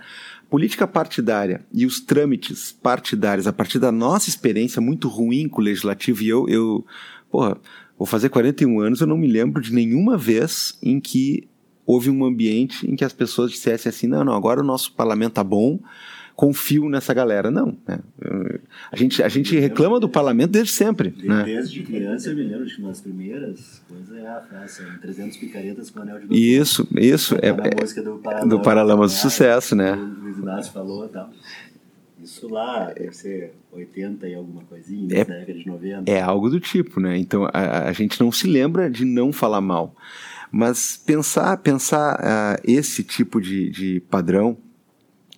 [0.49, 5.63] política partidária e os trâmites partidários a partir da nossa experiência muito ruim com o
[5.63, 6.85] legislativo e eu, eu
[7.29, 7.57] porra,
[7.97, 11.47] vou fazer 41 anos, eu não me lembro de nenhuma vez em que
[11.85, 15.33] houve um ambiente em que as pessoas dissessem assim, não, não, agora o nosso parlamento
[15.33, 15.79] tá bom,
[16.37, 17.49] confio nessa galera.
[17.49, 17.75] Não.
[17.87, 17.99] Né?
[18.91, 21.09] A, gente, a gente reclama do parlamento desde sempre.
[21.09, 21.43] Desde, né?
[21.43, 25.35] desde criança eu me lembro de que uma das primeiras coisas é a frase, 300
[25.35, 26.37] picaretas com anel de doutor.
[26.37, 27.35] Isso, isso.
[27.41, 29.93] É, é, na música do Paralamas, do Paralamas do Sucesso, né?
[29.93, 31.29] O Luiz Inácio falou e tal.
[32.23, 36.11] Isso lá deve ser 80 e alguma coisinha, É- na década de 90.
[36.11, 37.17] É algo do tipo, né?
[37.17, 39.95] Então a, a gente não se lembra de não falar mal.
[40.51, 44.55] Mas pensar, pensar ah, esse tipo de, de padrão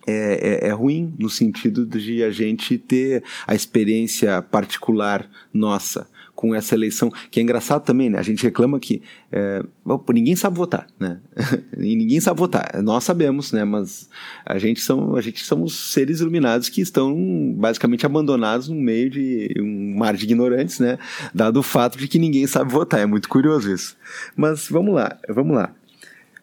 [0.06, 6.08] é, é, é ruim no sentido de a gente ter a experiência particular nossa
[6.40, 8.18] com essa eleição, que é engraçado também, né?
[8.18, 9.62] A gente reclama que é,
[10.08, 11.20] ninguém sabe votar, né?
[11.76, 12.82] e ninguém sabe votar.
[12.82, 13.62] Nós sabemos, né?
[13.62, 14.08] Mas
[14.46, 17.14] a gente são, a gente somos seres iluminados que estão
[17.58, 20.98] basicamente abandonados no meio de um mar de ignorantes, né?
[21.34, 23.00] Dado o fato de que ninguém sabe votar.
[23.00, 23.94] É muito curioso isso.
[24.34, 25.74] Mas vamos lá, vamos lá.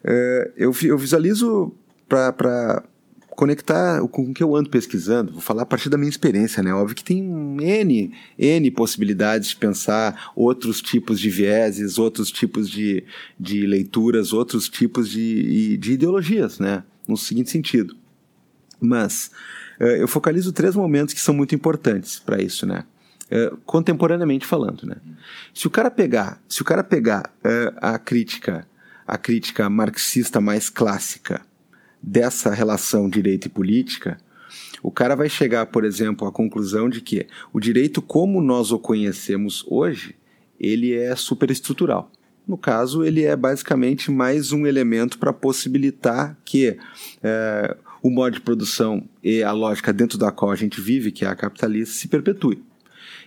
[0.04, 1.74] É, eu, eu visualizo
[2.08, 2.84] para
[3.38, 6.74] conectar com o que eu ando pesquisando, vou falar a partir da minha experiência, né?
[6.74, 13.04] Óbvio que tem N, N possibilidades de pensar outros tipos de vieses, outros tipos de,
[13.38, 16.82] de leituras, outros tipos de, de ideologias, né?
[17.06, 17.94] No seguinte sentido.
[18.80, 19.30] Mas
[19.78, 22.82] eh, eu focalizo três momentos que são muito importantes para isso, né?
[23.30, 24.96] Eh, contemporaneamente falando, né?
[25.54, 28.66] Se o cara pegar, se o cara pegar eh, a crítica,
[29.06, 31.46] a crítica marxista mais clássica
[32.02, 34.18] dessa relação direito e política,
[34.82, 38.78] o cara vai chegar, por exemplo, à conclusão de que o direito como nós o
[38.78, 40.14] conhecemos hoje,
[40.58, 42.10] ele é superestrutural.
[42.46, 46.78] No caso, ele é basicamente mais um elemento para possibilitar que
[47.22, 51.24] eh, o modo de produção e a lógica dentro da qual a gente vive, que
[51.24, 52.62] é a capitalista, se perpetue.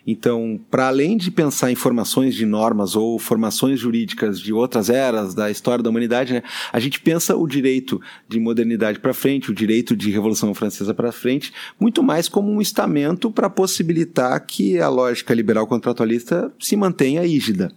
[0.05, 5.33] Então, para além de pensar em formações de normas ou formações jurídicas de outras eras
[5.33, 9.53] da história da humanidade, né, a gente pensa o direito de modernidade para frente, o
[9.53, 14.89] direito de Revolução Francesa para frente, muito mais como um estamento para possibilitar que a
[14.89, 17.71] lógica liberal contratualista se mantenha rígida.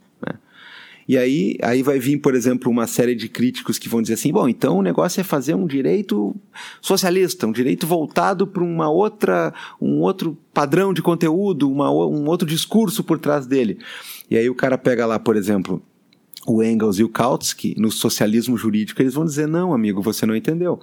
[1.07, 4.33] E aí, aí vai vir, por exemplo, uma série de críticos que vão dizer assim:
[4.33, 6.35] bom, então o negócio é fazer um direito
[6.81, 12.47] socialista, um direito voltado para uma outra, um outro padrão de conteúdo, uma, um outro
[12.47, 13.79] discurso por trás dele.
[14.31, 15.83] E aí o cara pega lá, por exemplo,
[16.47, 20.35] o Engels e o Kautsky, no socialismo jurídico, eles vão dizer: não, amigo, você não
[20.35, 20.81] entendeu.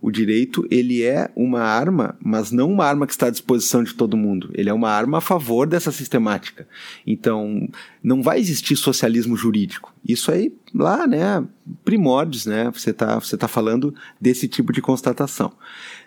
[0.00, 3.94] O direito, ele é uma arma, mas não uma arma que está à disposição de
[3.94, 4.48] todo mundo.
[4.54, 6.68] Ele é uma arma a favor dessa sistemática.
[7.04, 7.68] Então,
[8.02, 9.92] não vai existir socialismo jurídico.
[10.06, 11.44] Isso aí, lá, né,
[11.84, 15.52] primórdios, né, você está você tá falando desse tipo de constatação.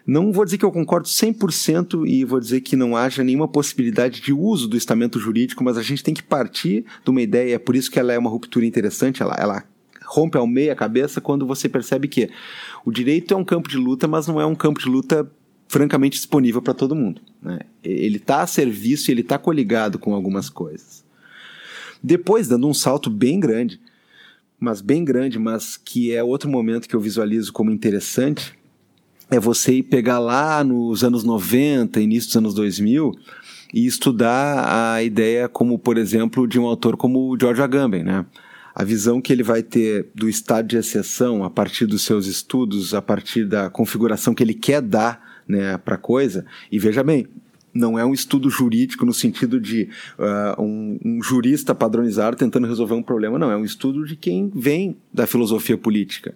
[0.08, 4.22] Não vou dizer que eu concordo 100% e vou dizer que não haja nenhuma possibilidade
[4.22, 7.60] de uso do estamento jurídico, mas a gente tem que partir de uma ideia, é
[7.60, 9.64] por isso que ela é uma ruptura interessante, ela, ela
[10.12, 12.30] rompe ao meio a cabeça quando você percebe que
[12.86, 15.30] o direito é um campo de luta, mas não é um campo de luta
[15.70, 17.22] francamente disponível para todo mundo.
[17.42, 17.60] Né?
[17.82, 21.06] Ele está a serviço e ele está coligado com algumas coisas.
[22.04, 23.80] Depois, dando um salto bem grande,
[24.60, 28.54] mas bem grande, mas que é outro momento que eu visualizo como interessante,
[29.30, 33.14] é você ir pegar lá nos anos 90, início dos anos 2000,
[33.74, 38.26] e estudar a ideia como, por exemplo, de um autor como o George Agamben, né?
[38.74, 42.94] A visão que ele vai ter do estado de exceção a partir dos seus estudos,
[42.94, 46.46] a partir da configuração que ele quer dar né, para a coisa.
[46.72, 47.28] E veja bem,
[47.74, 52.94] não é um estudo jurídico no sentido de uh, um, um, jurista padronizado tentando resolver
[52.94, 53.52] um problema, não.
[53.52, 56.36] É um estudo de quem vem da filosofia política.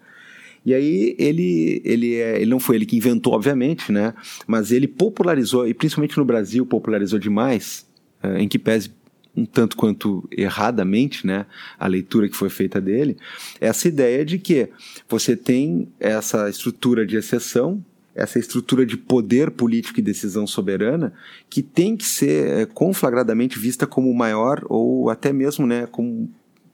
[0.66, 4.14] E aí ele, ele, é, ele não foi ele que inventou, obviamente, né?
[4.48, 7.86] Mas ele popularizou, e principalmente no Brasil popularizou demais,
[8.24, 8.90] uh, em que pese
[9.36, 11.46] um tanto quanto erradamente, né,
[11.78, 13.18] a leitura que foi feita dele,
[13.60, 14.70] essa ideia de que
[15.10, 21.14] você tem essa estrutura de exceção, essa estrutura de poder político e decisão soberana,
[21.50, 26.32] que tem que ser é, conflagradamente vista como maior ou até mesmo, né, como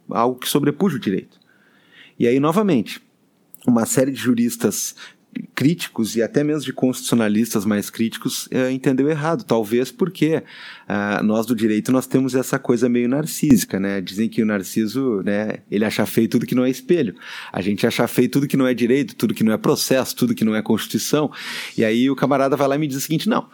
[0.09, 1.39] algo que sobrepuja o direito.
[2.19, 3.01] E aí, novamente,
[3.65, 4.95] uma série de juristas
[5.55, 11.45] críticos e até mesmo de constitucionalistas mais críticos uh, entendeu errado, talvez porque uh, nós
[11.45, 14.01] do direito nós temos essa coisa meio narcísica, né?
[14.01, 17.15] Dizem que o narciso, né, ele acha feio tudo que não é espelho.
[17.51, 20.33] A gente acha feio tudo que não é direito, tudo que não é processo, tudo
[20.33, 21.31] que não é constituição.
[21.77, 23.49] E aí o camarada vai lá e me diz o seguinte: "Não, é,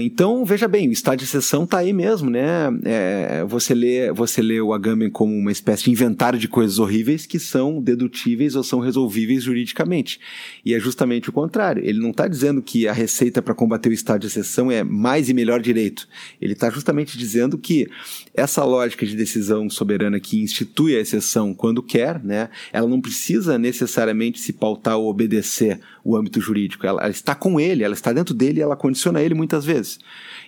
[0.00, 2.68] então, veja bem, o estado de exceção está aí mesmo, né?
[2.84, 7.26] É, você, lê, você lê o Agamben como uma espécie de inventário de coisas horríveis
[7.26, 10.18] que são dedutíveis ou são resolvíveis juridicamente.
[10.64, 11.84] E é justamente o contrário.
[11.84, 15.28] Ele não está dizendo que a receita para combater o estado de exceção é mais
[15.28, 16.08] e melhor direito.
[16.40, 17.86] Ele está justamente dizendo que
[18.34, 22.50] essa lógica de decisão soberana que institui a exceção quando quer, né?
[22.72, 26.84] Ela não precisa necessariamente se pautar ou obedecer o âmbito jurídico.
[26.84, 30.00] Ela, ela está com ele, ela está dentro dele e ela condiciona ele muitas vezes.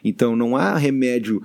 [0.02, 1.40] Então não há remédio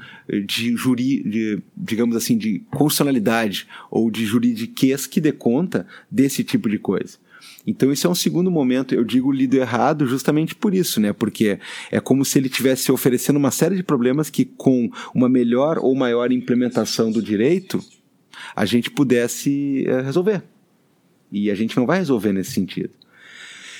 [0.45, 6.67] de juri, de, digamos assim, de constitucionalidade ou de juridiquês que dê conta desse tipo
[6.67, 7.19] de coisa.
[7.65, 11.13] Então isso é um segundo momento, eu digo lido errado justamente por isso, né?
[11.13, 11.59] Porque
[11.91, 15.95] é como se ele tivesse oferecendo uma série de problemas que com uma melhor ou
[15.95, 17.83] maior implementação do direito,
[18.55, 20.43] a gente pudesse é, resolver.
[21.31, 23.00] E a gente não vai resolver nesse sentido.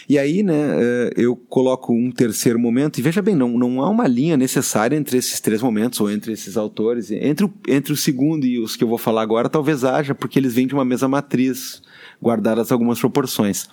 [0.08, 3.90] E aí, né, eh, eu coloco um terceiro momento, e veja bem, não, não há
[3.90, 7.12] uma linha necessária entre esses três momentos, ou entre esses autores.
[7.12, 10.40] Entre o, entre o segundo e os que eu vou falar agora, talvez haja, porque
[10.40, 11.82] eles vêm de uma mesma matriz,
[12.22, 13.68] guardadas algumas proporções.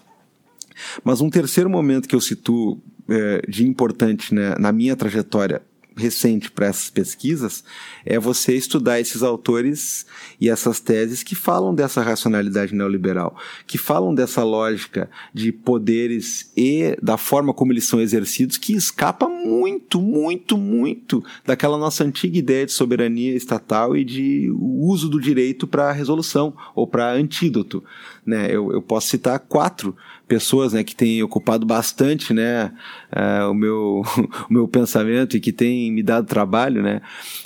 [1.03, 5.63] Mas um terceiro momento que eu situo é, de importante né, na minha trajetória
[5.99, 7.65] recente para essas pesquisas
[8.05, 10.07] é você estudar esses autores
[10.41, 16.97] e essas teses que falam dessa racionalidade neoliberal, que falam dessa lógica de poderes e
[17.03, 22.65] da forma como eles são exercidos, que escapa muito, muito, muito daquela nossa antiga ideia
[22.65, 27.83] de soberania estatal e de uso do direito para resolução ou para antídoto.
[28.29, 28.49] Né?
[28.51, 29.97] Eu, eu posso citar quatro
[30.29, 32.71] pessoas né, que têm ocupado bastante né,
[33.11, 34.03] uh, o, meu,
[34.51, 37.01] o meu pensamento e que têm me dado trabalho, né,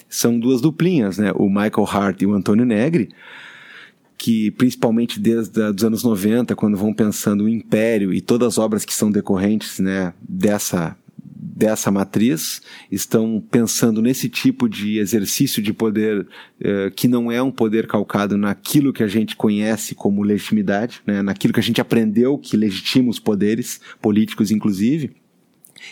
[0.08, 3.10] são duas duplinhas, né, o Michael Hart e o Antônio Negri,
[4.18, 8.84] que principalmente desde os anos 90, quando vão pensando o Império e todas as obras
[8.84, 10.96] que são decorrentes né, dessa
[11.44, 16.24] dessa matriz estão pensando nesse tipo de exercício de poder
[16.60, 21.20] eh, que não é um poder calcado naquilo que a gente conhece como legitimidade, né,
[21.20, 25.10] naquilo que a gente aprendeu que legitima os poderes políticos, inclusive.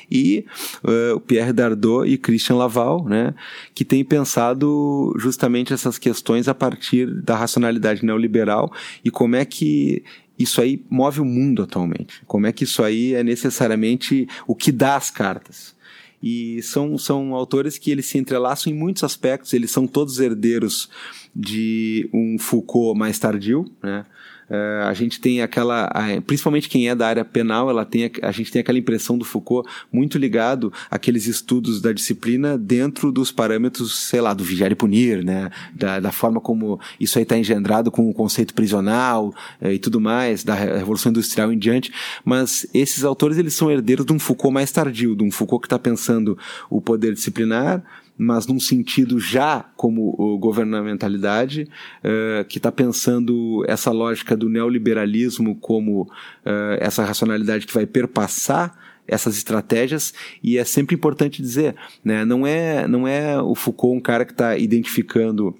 [0.08, 0.44] E
[0.84, 3.34] uh, o Pierre Dardot e Christian Laval, né,
[3.74, 8.72] que têm pensado justamente essas questões a partir da racionalidade neoliberal
[9.04, 10.04] e como é que
[10.42, 12.22] isso aí move o mundo atualmente.
[12.26, 15.74] Como é que isso aí é necessariamente o que dá as cartas.
[16.22, 20.90] E são, são autores que eles se entrelaçam em muitos aspectos, eles são todos herdeiros
[21.34, 24.04] de um Foucault mais tardio, né?
[24.50, 25.88] Uh, a gente tem aquela,
[26.26, 29.70] principalmente quem é da área penal, ela tem, a gente tem aquela impressão do Foucault
[29.92, 35.22] muito ligado àqueles estudos da disciplina dentro dos parâmetros, sei lá, do vigiar e punir,
[35.24, 35.50] né?
[35.72, 39.32] Da, da forma como isso aí está engendrado com o conceito prisional
[39.62, 41.92] uh, e tudo mais, da Revolução Industrial em diante.
[42.24, 45.66] Mas esses autores, eles são herdeiros de um Foucault mais tardio, de um Foucault que
[45.66, 46.36] está pensando
[46.68, 47.82] o poder disciplinar,
[48.20, 51.66] mas num sentido já como governamentalidade,
[52.04, 58.78] uh, que está pensando essa lógica do neoliberalismo como uh, essa racionalidade que vai perpassar
[59.08, 60.12] essas estratégias.
[60.42, 64.32] E é sempre importante dizer, né, não é não é o Foucault um cara que
[64.32, 65.56] está identificando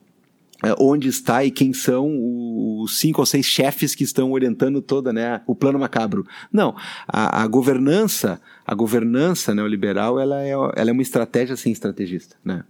[0.78, 2.10] onde está e quem são
[2.82, 6.26] os cinco ou seis chefes que estão orientando toda né, o plano macabro.
[6.52, 6.74] Não,
[7.06, 12.64] a, a governança, a governança neoliberal, ela é, ela é uma estratégia sem estrategista, né?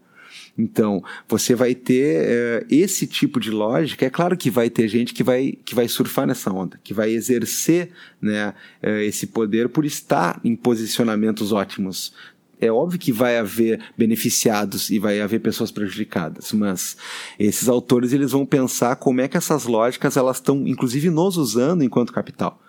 [0.56, 4.04] Então, você vai ter é, esse tipo de lógica.
[4.04, 7.10] É claro que vai ter gente que vai, que vai surfar nessa onda, que vai
[7.10, 12.12] exercer né, é, esse poder por estar em posicionamentos ótimos
[12.60, 16.96] é óbvio que vai haver beneficiados e vai haver pessoas prejudicadas, mas
[17.38, 21.82] esses autores eles vão pensar como é que essas lógicas elas estão, inclusive, nos usando
[21.82, 22.60] enquanto capital.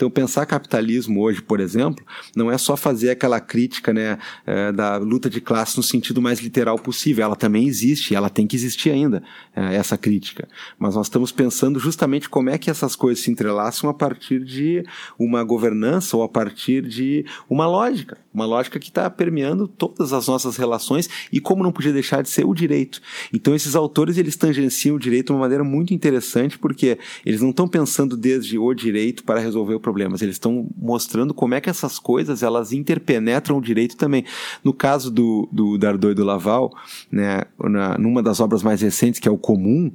[0.00, 2.02] Então, pensar capitalismo hoje, por exemplo,
[2.34, 6.40] não é só fazer aquela crítica né, é, da luta de classe no sentido mais
[6.40, 7.22] literal possível.
[7.22, 9.22] Ela também existe, ela tem que existir ainda,
[9.54, 10.48] é, essa crítica.
[10.78, 14.82] Mas nós estamos pensando justamente como é que essas coisas se entrelaçam a partir de
[15.18, 18.16] uma governança ou a partir de uma lógica.
[18.32, 22.30] Uma lógica que está permeando todas as nossas relações e como não podia deixar de
[22.30, 23.02] ser o direito.
[23.34, 27.50] Então, esses autores eles tangenciam o direito de uma maneira muito interessante porque eles não
[27.50, 31.68] estão pensando desde o direito para resolver o problemas, eles estão mostrando como é que
[31.68, 34.24] essas coisas elas interpenetram o direito também.
[34.62, 36.72] No caso do, do Dardot e do Laval,
[37.10, 39.90] né, na, numa das obras mais recentes, que é o Comum,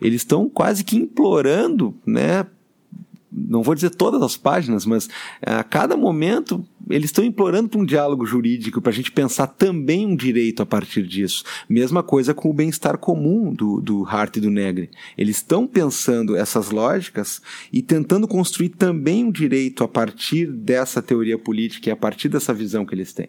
[0.00, 2.46] eles estão quase que implorando, né,
[3.34, 5.08] não vou dizer todas as páginas, mas
[5.42, 10.06] a cada momento eles estão implorando para um diálogo jurídico, para a gente pensar também
[10.06, 11.42] um direito a partir disso.
[11.68, 14.90] Mesma coisa com o bem-estar comum do, do Hart e do Negri.
[15.18, 21.38] Eles estão pensando essas lógicas e tentando construir também um direito a partir dessa teoria
[21.38, 23.28] política e a partir dessa visão que eles têm.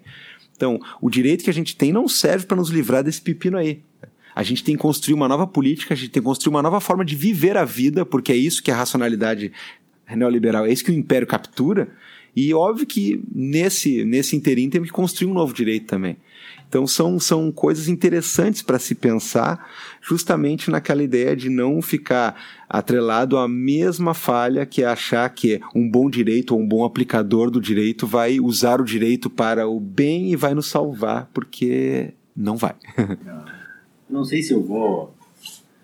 [0.55, 3.81] Então, o direito que a gente tem não serve para nos livrar desse pepino aí.
[4.35, 6.81] A gente tem que construir uma nova política, a gente tem que construir uma nova
[6.81, 9.53] forma de viver a vida, porque é isso que a racionalidade
[10.13, 11.87] neoliberal, é isso que o império captura.
[12.35, 16.17] E óbvio que nesse, nesse interim temos que construir um novo direito também.
[16.67, 19.69] Então são, são coisas interessantes para se pensar,
[20.01, 22.35] justamente naquela ideia de não ficar
[22.67, 27.49] atrelado à mesma falha que é achar que um bom direito ou um bom aplicador
[27.49, 32.57] do direito vai usar o direito para o bem e vai nos salvar, porque não
[32.57, 32.75] vai.
[34.07, 35.15] Não sei se eu vou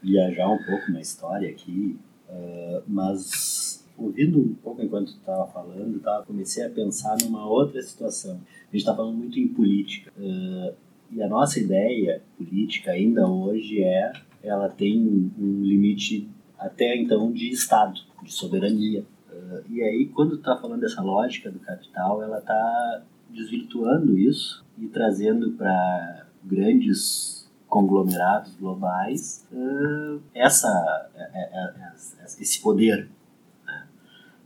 [0.04, 1.98] viajar um pouco na história aqui,
[2.30, 7.82] uh, mas ouvindo um pouco enquanto tu estava falando, tá, comecei a pensar numa outra
[7.82, 8.36] situação.
[8.36, 10.12] A gente está falando muito em política.
[10.18, 10.74] Uh,
[11.12, 17.50] e a nossa ideia política ainda hoje é, ela tem um limite até então de
[17.50, 19.04] Estado, de soberania.
[19.30, 24.88] Uh, e aí, quando está falando dessa lógica do capital, ela está desvirtuando isso e
[24.88, 33.10] trazendo para grandes conglomerados globais uh, essa, é, é, é, esse poder.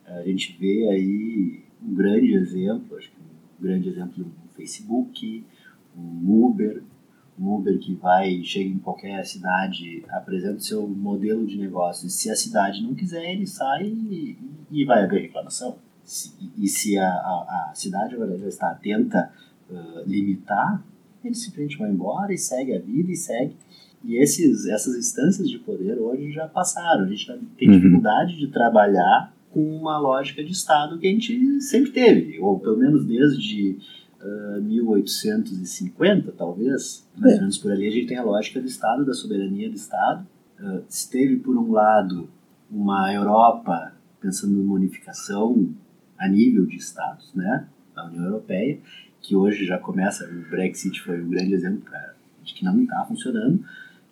[0.08, 3.18] A gente vê aí um grande exemplo, acho que
[3.60, 5.44] um grande exemplo do Facebook,
[5.98, 6.84] um Uber,
[7.40, 12.08] um Uber que vai, chega em qualquer cidade, apresenta o seu modelo de negócio.
[12.08, 14.38] E se a cidade não quiser, ele sai e,
[14.72, 15.78] e vai haver reclamação.
[16.04, 19.32] Se, e se a, a, a cidade agora já está atenta
[19.70, 20.84] uh, limitar
[21.28, 23.56] ele simplesmente vai embora e segue a vida e segue.
[24.04, 27.06] E esses, essas instâncias de poder hoje já passaram.
[27.06, 27.26] A gente
[27.58, 27.76] tem uhum.
[27.76, 32.76] dificuldade de trabalhar com uma lógica de Estado que a gente sempre teve, ou pelo
[32.76, 33.78] menos desde
[34.22, 37.40] uh, 1850, talvez, mais ou é.
[37.40, 40.28] menos por ali, a gente tem a lógica do Estado, da soberania do Estado.
[40.60, 42.30] Uh, se teve, por um lado,
[42.70, 45.74] uma Europa pensando numa unificação
[46.20, 48.78] a nível de Estados, né, da União Europeia,
[49.22, 51.90] que hoje já começa, o Brexit foi um grande exemplo
[52.44, 53.64] de que não está funcionando,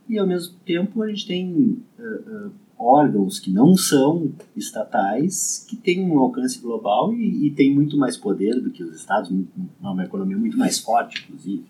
[0.08, 2.52] e ao mesmo tempo a gente tem uh, uh,
[2.84, 8.18] órgãos que não são estatais, que têm um alcance global e, e têm muito mais
[8.18, 9.32] poder do que os estados,
[9.80, 11.66] uma economia muito mais forte, inclusive.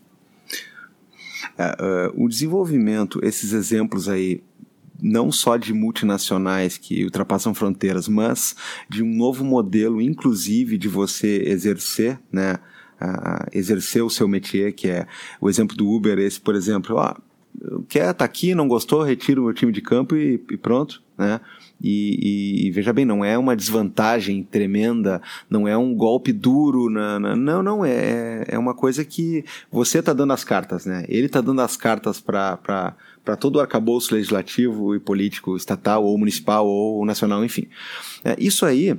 [1.53, 4.41] Uh, o desenvolvimento, esses exemplos aí,
[5.01, 8.55] não só de multinacionais que ultrapassam fronteiras, mas
[8.89, 12.57] de um novo modelo, inclusive de você exercer, né,
[12.99, 15.05] a exercer o seu métier, que é
[15.41, 17.15] o exemplo do Uber, esse, por exemplo, ó,
[17.87, 21.39] quer tá aqui, não gostou, retira o meu time de campo e, e pronto, né?
[21.81, 27.19] E, e, veja bem, não é uma desvantagem tremenda, não é um golpe duro, na,
[27.19, 31.05] na, não, não, é, é uma coisa que você está dando as cartas, né?
[31.09, 32.95] Ele está dando as cartas para
[33.37, 37.67] todo o arcabouço legislativo e político, estatal ou municipal ou nacional, enfim.
[38.23, 38.97] É, isso aí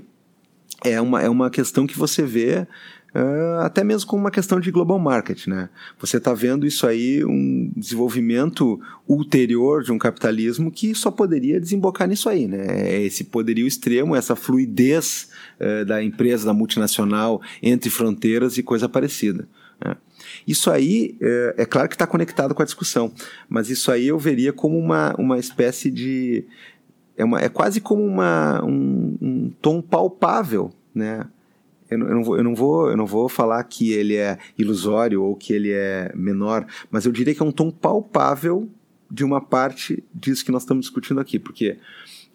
[0.85, 2.67] é uma, é uma questão que você vê
[3.15, 5.69] Uh, até mesmo com uma questão de global market, né?
[6.01, 12.09] Você está vendo isso aí, um desenvolvimento ulterior de um capitalismo que só poderia desembocar
[12.09, 12.67] nisso aí, né?
[12.69, 15.29] É esse poderio extremo, essa fluidez
[15.61, 19.47] uh, da empresa, da multinacional entre fronteiras e coisa parecida.
[19.85, 19.97] Né?
[20.45, 23.13] Isso aí, é, é claro que está conectado com a discussão,
[23.49, 26.45] mas isso aí eu veria como uma, uma espécie de...
[27.17, 31.25] É, uma, é quase como uma, um, um tom palpável, né?
[31.95, 35.23] Eu eu, não vou, eu, não vou, eu não vou falar que ele é ilusório
[35.23, 38.69] ou que ele é menor, mas eu diria que é um tom palpável
[39.11, 41.79] de uma parte disso que nós estamos discutindo aqui, porque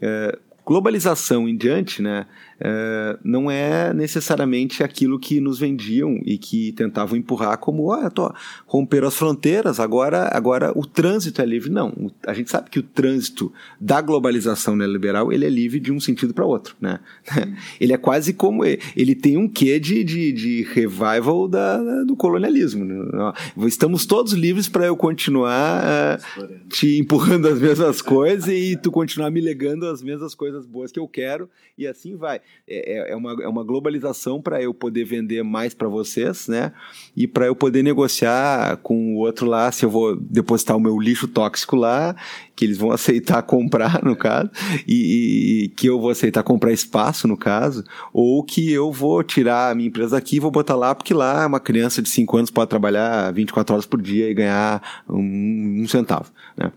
[0.02, 2.28] é, globalização em diante, né,
[2.60, 8.34] é, não é necessariamente aquilo que nos vendiam e que tentavam empurrar como, olha, tô,
[8.66, 11.70] romperam as fronteiras, agora, agora o trânsito é livre.
[11.70, 16.00] Não, a gente sabe que o trânsito da globalização neoliberal, ele é livre de um
[16.00, 17.00] sentido para outro, né?
[17.80, 22.84] Ele é quase como, ele tem um quê de, de, de revival da, do colonialismo.
[22.84, 23.34] Né?
[23.66, 29.32] Estamos todos livres para eu continuar uh, te empurrando as mesmas coisas e tu continuar
[29.32, 32.42] me legando as mesmas coisas boas que eu quero e assim vai.
[32.72, 36.72] É, é, é, uma, é uma globalização para eu poder vender mais para vocês, né?
[37.18, 41.00] E para eu poder negociar com o outro lá, se eu vou depositar o meu
[41.00, 42.16] lixo tóxico lá,
[42.56, 44.52] que eles vão aceitar comprar, no caso,
[44.88, 47.84] e, e, que eu vou aceitar comprar espaço, no caso,
[48.14, 51.48] ou que eu vou tirar a minha empresa daqui e vou botar lá, porque lá
[51.48, 55.88] uma criança de 5 anos pode trabalhar 24 horas por dia e ganhar um, um
[55.88, 56.72] centavo, né?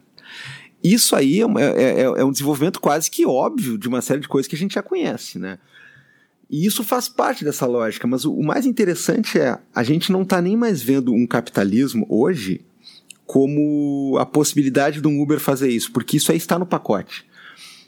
[0.82, 4.28] Isso aí é, é, é, é, um desenvolvimento quase que óbvio de uma série de
[4.28, 5.58] coisas que a gente já conhece, né?
[6.50, 10.22] E isso faz parte dessa lógica, mas o, o mais interessante é a gente não
[10.22, 12.60] está nem mais vendo um capitalismo hoje
[13.24, 17.24] como a possibilidade de um Uber fazer isso, porque isso aí está no pacote.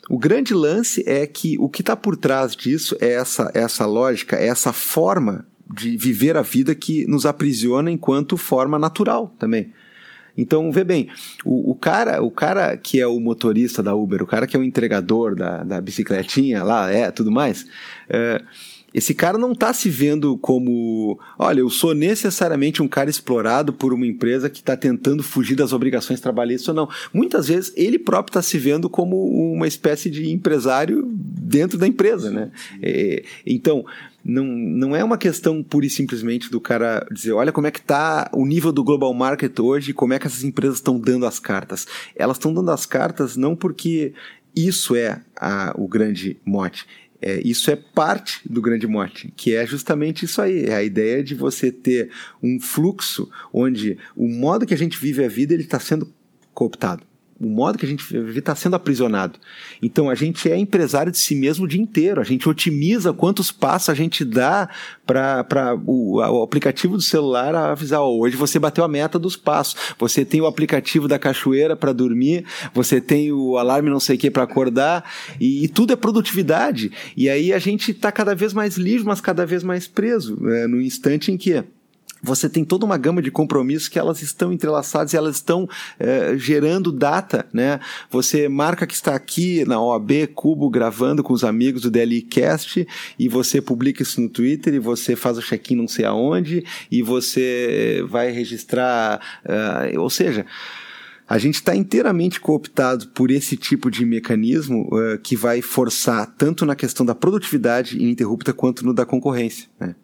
[0.09, 4.37] O grande lance é que o que está por trás disso é essa, essa lógica,
[4.37, 9.73] é essa forma de viver a vida que nos aprisiona enquanto forma natural também.
[10.37, 11.09] Então, vê bem,
[11.45, 14.61] o, o, cara, o cara que é o motorista da Uber, o cara que é
[14.61, 17.67] o entregador da, da bicicletinha lá, é, tudo mais,
[18.09, 18.43] é,
[18.95, 23.93] esse cara não está se vendo como, olha, eu sou necessariamente um cara explorado por
[23.93, 26.89] uma empresa que está tentando fugir das obrigações trabalhistas ou não.
[27.13, 29.17] Muitas vezes ele próprio está se vendo como
[29.53, 32.53] uma espécie de empresário dentro da empresa, né?
[32.81, 33.85] É, então,
[34.25, 37.81] não, não é uma questão pura e simplesmente do cara dizer, olha como é que
[37.81, 41.39] está o nível do global market hoje, como é que essas empresas estão dando as
[41.39, 41.87] cartas.
[42.17, 44.15] Elas estão dando as cartas não porque
[44.57, 46.87] isso é a, o grande mote
[47.27, 51.25] é, isso é parte do grande mote, que é justamente isso aí, é a ideia
[51.25, 52.11] de você ter
[52.43, 56.13] um fluxo onde o modo que a gente vive a vida ele está sendo
[56.53, 57.03] cooptado
[57.45, 59.39] o modo que a gente vive está sendo aprisionado.
[59.83, 62.21] Então a gente é empresário de si mesmo o dia inteiro.
[62.21, 64.69] A gente otimiza quantos passos a gente dá
[65.07, 69.77] para o, o, aplicativo do celular avisar: oh, hoje você bateu a meta dos passos.
[69.99, 74.19] Você tem o aplicativo da cachoeira para dormir, você tem o alarme não sei o
[74.19, 75.05] que para acordar,
[75.41, 76.91] e, e, tudo é produtividade.
[77.17, 80.67] E aí a gente está cada vez mais livre, mas cada vez mais preso, né,
[80.67, 81.63] no instante em que
[82.25, 85.69] você tem toda uma gama de compromissos que elas estão entrelaçadas e elas estão
[85.99, 87.79] é, gerando data, né?
[88.11, 92.87] Você marca que está aqui na OAB Cubo gravando com os amigos do DLCast
[93.19, 97.03] e você publica isso no Twitter e você faz o check-in não sei aonde e
[97.03, 100.47] você vai registrar, uh, ou seja,
[101.29, 106.65] a gente está inteiramente cooptado por esse tipo de mecanismo uh, que vai forçar tanto
[106.65, 109.69] na questão da produtividade ininterrupta quanto no da concorrência.
[109.79, 109.95] Né?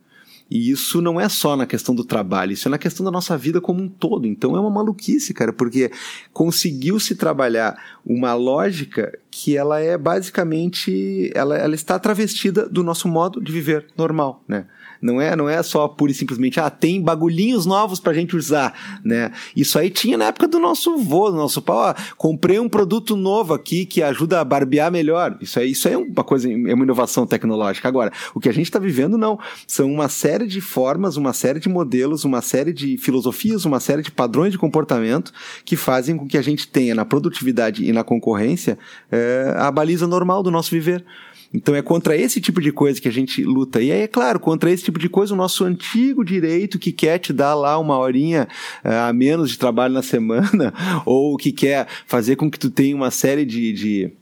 [0.51, 3.38] E isso não é só na questão do trabalho, isso é na questão da nossa
[3.38, 4.26] vida como um todo.
[4.26, 5.92] Então é uma maluquice, cara, porque
[6.32, 13.40] conseguiu-se trabalhar uma lógica que ela é basicamente, ela, ela está travestida do nosso modo
[13.40, 14.66] de viver normal, né?
[15.01, 19.01] Não é, não é só pura e simplesmente, ah, tem bagulhinhos novos pra gente usar,
[19.05, 19.32] né?
[19.57, 23.16] Isso aí tinha na época do nosso vô, do nosso pau, ó, comprei um produto
[23.16, 25.36] novo aqui que ajuda a barbear melhor.
[25.40, 27.88] Isso aí, isso aí é uma coisa, é uma inovação tecnológica.
[27.88, 31.61] Agora, o que a gente está vivendo não, são uma série de formas, uma série
[31.61, 35.32] de modelos, uma série de filosofias, uma série de padrões de comportamento
[35.64, 38.78] que fazem com que a gente tenha na produtividade e na concorrência
[39.11, 41.05] é, a baliza normal do nosso viver.
[41.53, 43.82] Então é contra esse tipo de coisa que a gente luta.
[43.82, 47.18] E aí, é claro, contra esse tipo de coisa, o nosso antigo direito que quer
[47.18, 48.46] te dar lá uma horinha
[48.84, 50.72] uh, a menos de trabalho na semana,
[51.05, 54.12] ou que quer fazer com que tu tenha uma série de, de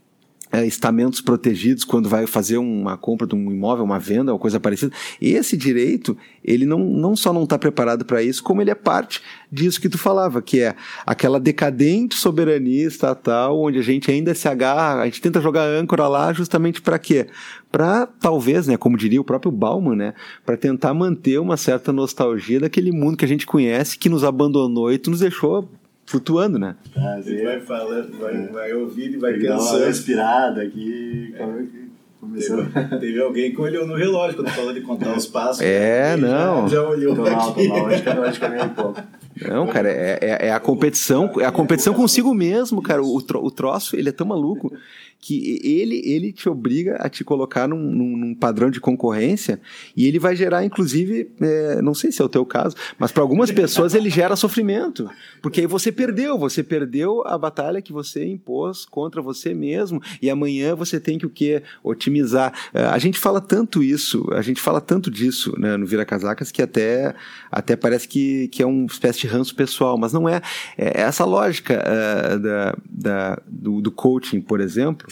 [0.50, 4.58] é, estamentos protegidos quando vai fazer uma compra de um imóvel, uma venda, uma coisa
[4.58, 4.92] parecida.
[5.20, 9.20] Esse direito, ele não, não só não está preparado para isso, como ele é parte
[9.50, 10.74] disso que tu falava, que é
[11.06, 16.06] aquela decadente soberania estatal, onde a gente ainda se agarra, a gente tenta jogar âncora
[16.08, 17.26] lá justamente para quê?
[17.70, 22.60] Para talvez, né, como diria o próprio Bauman, né, para tentar manter uma certa nostalgia
[22.60, 25.68] daquele mundo que a gente conhece, que nos abandonou e tu nos deixou
[26.08, 26.74] flutuando, né?
[27.22, 28.46] Você vai falando, vai, é.
[28.46, 29.76] vai ouvindo e vai Pegar pensando.
[29.76, 31.34] Uma respirada aqui.
[31.36, 31.88] É.
[32.18, 32.64] Começou.
[32.64, 35.60] Teve, teve, alguém que olhou no relógio quando falou de contar os passos.
[35.60, 36.66] É, não.
[36.66, 37.14] Já, já olhou.
[37.14, 39.02] Tô mal, tô mal, acho que, acho que é meio pouco.
[39.46, 43.02] Não, cara, é, é, é, a competição, é a competição consigo mesmo, cara.
[43.02, 44.72] O, tro, o troço, ele é tão maluco
[45.20, 49.60] que ele, ele te obriga a te colocar num, num, num padrão de concorrência
[49.96, 53.22] e ele vai gerar, inclusive, é, não sei se é o teu caso, mas para
[53.22, 55.10] algumas pessoas ele gera sofrimento,
[55.42, 60.30] porque aí você perdeu, você perdeu a batalha que você impôs contra você mesmo e
[60.30, 61.62] amanhã você tem que o quê?
[61.82, 62.52] Otimizar.
[62.72, 66.52] É, a gente fala tanto isso, a gente fala tanto disso né, no Vira Casacas
[66.52, 67.14] que até,
[67.50, 70.40] até parece que, que é uma espécie de ranço pessoal, mas não é.
[70.76, 75.07] é essa lógica uh, da, da, do, do coaching, por exemplo,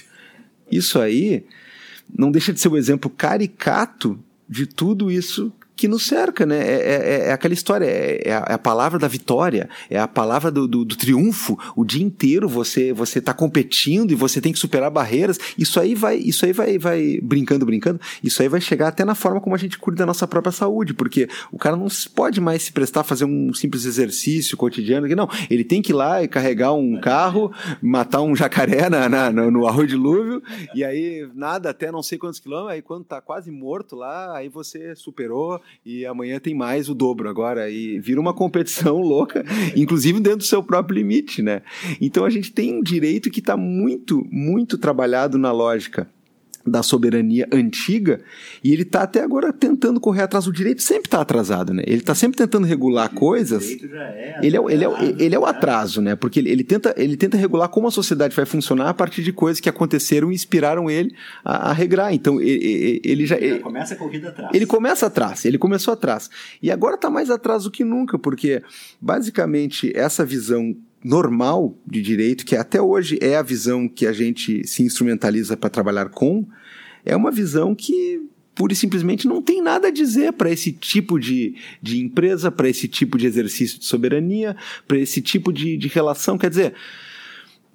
[0.70, 1.44] isso aí
[2.14, 6.58] não deixa de ser o um exemplo caricato de tudo isso que nos cerca, né?
[6.58, 10.08] É, é, é aquela história, é, é, a, é, a, palavra da vitória, é a
[10.08, 11.58] palavra do, do, do triunfo.
[11.76, 15.38] O dia inteiro você você está competindo e você tem que superar barreiras.
[15.58, 18.00] Isso aí vai, isso aí vai, vai brincando, brincando.
[18.24, 20.94] Isso aí vai chegar até na forma como a gente cuida da nossa própria saúde,
[20.94, 25.06] porque o cara não pode mais se prestar a fazer um simples exercício cotidiano.
[25.14, 27.52] Não, ele tem que ir lá e carregar um carro,
[27.82, 30.42] matar um jacaré na, na no, no arroio dilúvio
[30.74, 32.72] e aí nada até não sei quantos quilômetros.
[32.72, 37.28] Aí quando tá quase morto lá, aí você superou e amanhã tem mais o dobro
[37.28, 39.44] agora e vira uma competição louca,
[39.76, 41.62] inclusive dentro do seu próprio limite, né?
[42.00, 46.08] Então a gente tem um direito que está muito, muito trabalhado na lógica
[46.66, 48.20] da soberania antiga
[48.64, 50.46] e ele está até agora tentando correr atrás.
[50.46, 51.82] O direito sempre está atrasado, né?
[51.86, 53.64] Ele está sempre tentando regular coisas.
[53.64, 54.88] O direito já é Ele é, o- ele, é,
[55.18, 55.48] ele é o né?
[55.50, 56.16] atraso, né?
[56.16, 59.32] Porque ele, ele tenta, ele tenta regular como a sociedade vai funcionar a partir de
[59.32, 61.14] coisas que aconteceram e inspiraram ele
[61.44, 62.12] a, a regrar.
[62.12, 63.26] Então, ele, ele-.
[63.26, 64.50] Já ele- começa a corrida atrás.
[64.54, 66.28] ele começa atrás, ele começou atrás.
[66.62, 68.62] E agora está mais atrás do que nunca, porque
[69.00, 70.74] basicamente essa visão
[71.06, 75.70] normal de direito, que até hoje é a visão que a gente se instrumentaliza para
[75.70, 76.44] trabalhar com,
[77.04, 78.20] é uma visão que
[78.56, 82.68] pura e simplesmente não tem nada a dizer para esse tipo de, de empresa, para
[82.68, 84.56] esse tipo de exercício de soberania,
[84.88, 86.36] para esse tipo de, de relação.
[86.36, 86.74] Quer dizer,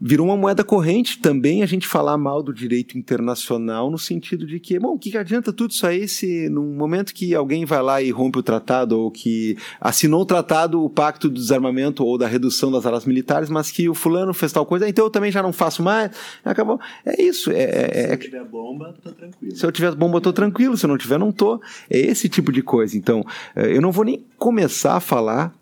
[0.02, 4.60] virou uma moeda corrente também a gente falar mal do direito internacional no sentido de
[4.60, 8.02] que, bom, o que, adianta tudo isso aí se num momento que alguém vai lá
[8.02, 12.28] e rompe o tratado ou que assinou o tratado, o pacto do desarmamento ou da
[12.28, 15.44] redução das armas militares, mas que o fulano fez tal coisa, então eu também já
[15.44, 16.12] não faço mais,
[16.44, 16.80] acabou.
[17.06, 19.56] É isso, é, é- Se é- eu tiver bomba, tô tranquilo.
[19.56, 20.76] se eu tiver bomba, eu tô tranquilo.
[20.78, 21.62] Se eu não tiver, não tô.
[21.90, 22.98] É esse tipo de coisa.
[22.98, 23.24] Então,
[23.56, 25.54] eh, eu não vou nem começar a falar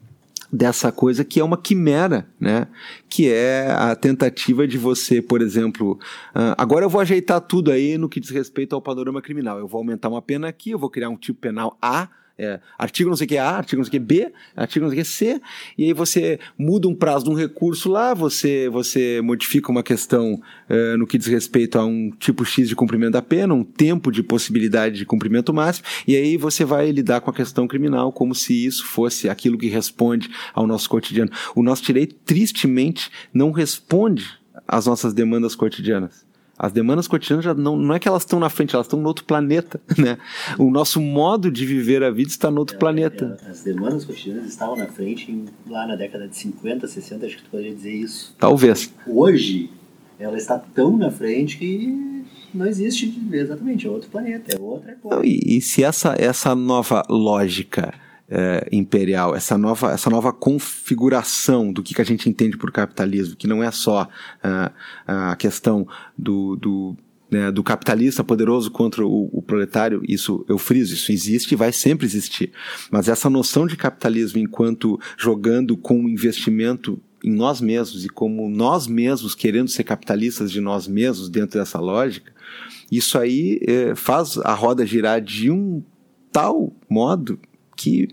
[0.52, 2.68] dessa coisa que é uma quimera, né?
[3.08, 6.00] Que é a tentativa de você, por exemplo,
[6.34, 9.60] ah, agora eu vou ajeitar tudo aí no que diz respeito ao panorama criminal.
[9.60, 12.10] Eu vou aumentar uma pena aqui, eu vou criar um tipo penal A,
[12.40, 14.92] é, artigo não sei o que A, artigo não sei o que B, artigo não
[14.92, 15.42] sei o que C,
[15.78, 20.42] e aí você muda um prazo de um recurso lá, você, você modifica uma questão
[20.70, 24.10] eh, no que diz respeito a um tipo X de cumprimento da pena, um tempo
[24.10, 28.34] de possibilidade de cumprimento máximo, e aí você vai lidar com a questão criminal como
[28.34, 31.32] se isso fosse aquilo que responde ao nosso cotidiano.
[31.54, 34.26] O nosso direito, tristemente, não responde
[34.66, 36.29] às nossas demandas cotidianas.
[36.62, 39.08] As demandas cotidianas já não, não é que elas estão na frente, elas estão no
[39.08, 40.18] outro planeta, né?
[40.58, 43.40] O nosso modo de viver a vida está no outro planeta.
[43.48, 47.38] É, As demandas cotidianas estavam na frente em- lá na década de 50, 60, acho
[47.38, 48.36] que tu poderia dizer isso.
[48.38, 48.94] Talvez.
[49.08, 49.70] Hoje,
[50.20, 55.10] ela está tão na frente que não existe exatamente, é outro planeta, é outra Não,
[55.12, 55.26] coisa.
[55.26, 57.94] e, e se essa, essa nova lógica
[58.30, 63.36] eh, imperial, essa nova, essa nova configuração do que, que a gente entende por capitalismo,
[63.36, 64.08] que não é só
[64.44, 64.72] ah,
[65.08, 66.98] a questão do, do,
[67.32, 71.72] né, do capitalista poderoso contra o, o proletário, isso eu friso, isso existe e vai
[71.72, 72.52] sempre existir.
[72.92, 78.50] Mas essa noção de capitalismo enquanto jogando com o investimento em nós mesmos e como
[78.50, 82.32] nós mesmos querendo ser capitalistas de nós mesmos dentro dessa lógica,
[82.92, 85.84] isso aí eh, faz a roda girar de um
[86.32, 87.40] tal modo
[87.80, 88.10] que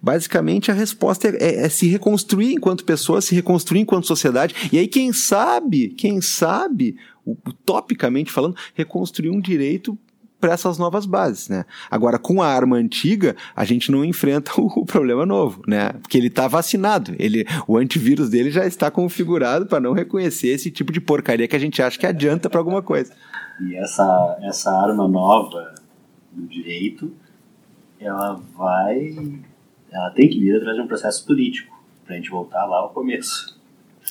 [0.00, 4.54] basicamente a resposta é, é- é se reconstruir enquanto pessoa, se reconstruir enquanto sociedade.
[4.70, 9.98] E aí, quem sabe, quem sabe, utopicamente falando, reconstruir um direito
[10.38, 11.64] para essas novas bases, né?
[11.90, 15.94] Agora, com a arma antiga, a gente não enfrenta o, o problema novo, né?
[15.94, 20.70] Porque ele está vacinado, ele, o antivírus dele já está configurado para não reconhecer esse
[20.70, 23.14] tipo de porcaria que a gente acha que adianta para alguma coisa.
[23.66, 25.74] E essa, essa arma nova
[26.30, 27.10] do direito,
[28.00, 29.16] ela vai.
[29.90, 31.74] Ela tem que vir através de um processo político,
[32.04, 33.56] para a gente voltar lá ao começo.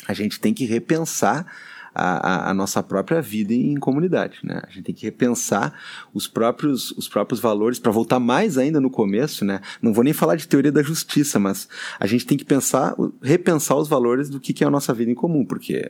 [0.08, 1.46] a gente tem que repensar
[1.94, 4.62] a, a- a nossa própria vida em comunidade, né?
[4.68, 5.74] A gente tem que repensar
[6.14, 9.62] os próprios, os próprios valores para voltar mais ainda no começo, né?
[9.82, 11.68] Não vou nem falar de teoria da justiça, mas
[12.00, 15.10] a gente tem que pensar, repensar os valores do que, que é a nossa vida
[15.10, 15.90] em comum, porque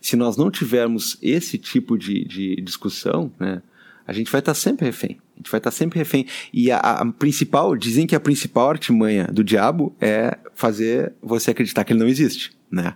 [0.00, 3.60] se nós não tivermos esse tipo de, de discussão, né?
[4.06, 5.18] A gente vai estar sempre refém.
[5.42, 6.24] Gente vai estar sempre refém.
[6.52, 11.82] E a, a principal, dizem que a principal artimanha do diabo é fazer você acreditar
[11.82, 12.94] que ele não existe, né?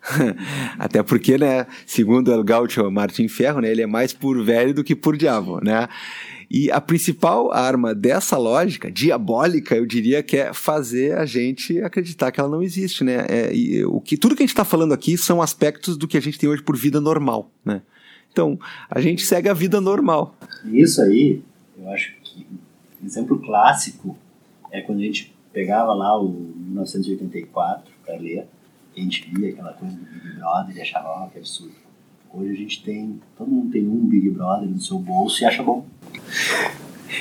[0.78, 4.84] Até porque, né, segundo o Gaucho Martin Ferro, né, ele é mais por velho do
[4.84, 5.88] que por diabo, né?
[6.48, 12.30] E a principal arma dessa lógica, diabólica, eu diria que é fazer a gente acreditar
[12.30, 13.26] que ela não existe, né?
[13.28, 16.16] É, e o que, tudo que a gente está falando aqui são aspectos do que
[16.16, 17.82] a gente tem hoje por vida normal, né?
[18.32, 20.38] Então, a gente segue a vida normal.
[20.64, 21.42] Isso aí,
[21.78, 22.46] eu acho que
[23.02, 24.16] um exemplo clássico
[24.70, 28.46] é quando a gente pegava lá o 1984 para ler,
[28.96, 31.74] a gente via aquela coisa do Big Brother e achava, ó, que absurdo.
[32.32, 35.62] Hoje a gente tem, todo mundo tem um Big Brother no seu bolso e acha
[35.62, 35.86] bom.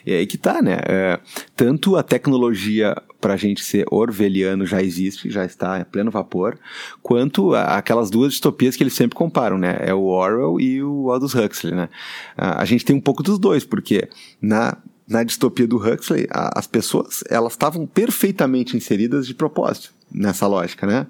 [0.07, 0.77] E aí que tá, né?
[0.87, 1.19] É,
[1.53, 6.57] tanto a tecnologia para a gente ser orwelliano já existe, já está em pleno vapor,
[7.03, 9.77] quanto a- aquelas duas distopias que eles sempre comparam, né?
[9.81, 11.89] É o Orwell e o Aldous Huxley, né?
[12.37, 14.07] A, a gente tem um pouco dos dois, porque
[14.41, 14.77] na
[15.07, 20.85] na distopia do Huxley, a- as pessoas elas estavam perfeitamente inseridas de propósito nessa lógica,
[20.87, 21.07] né?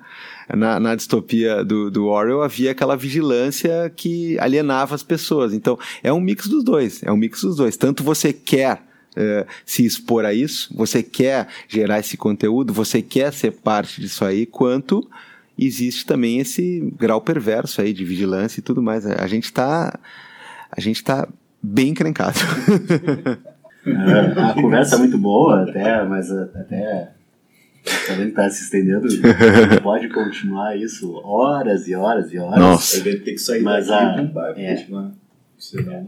[0.55, 5.53] Na, na distopia do, do Orwell havia aquela vigilância que alienava as pessoas.
[5.53, 7.01] Então, é um mix dos dois.
[7.03, 7.75] É um mix dos dois.
[7.77, 8.81] Tanto você quer
[9.15, 14.23] eh, se expor a isso, você quer gerar esse conteúdo, você quer ser parte disso
[14.23, 15.07] aí, quanto
[15.59, 19.05] existe também esse grau perverso aí de vigilância e tudo mais.
[19.05, 19.99] A gente está
[20.71, 21.27] a gente está
[21.61, 22.37] bem encrencado.
[23.87, 27.11] É, a conversa é muito boa, até, mas até
[28.05, 29.07] também tá está se estendendo.
[29.81, 32.59] Pode continuar isso horas e horas e horas.
[32.59, 33.03] Nossa.
[33.03, 34.75] Vai ter que sair Mas daqui a- é.
[34.75, 35.11] continuar.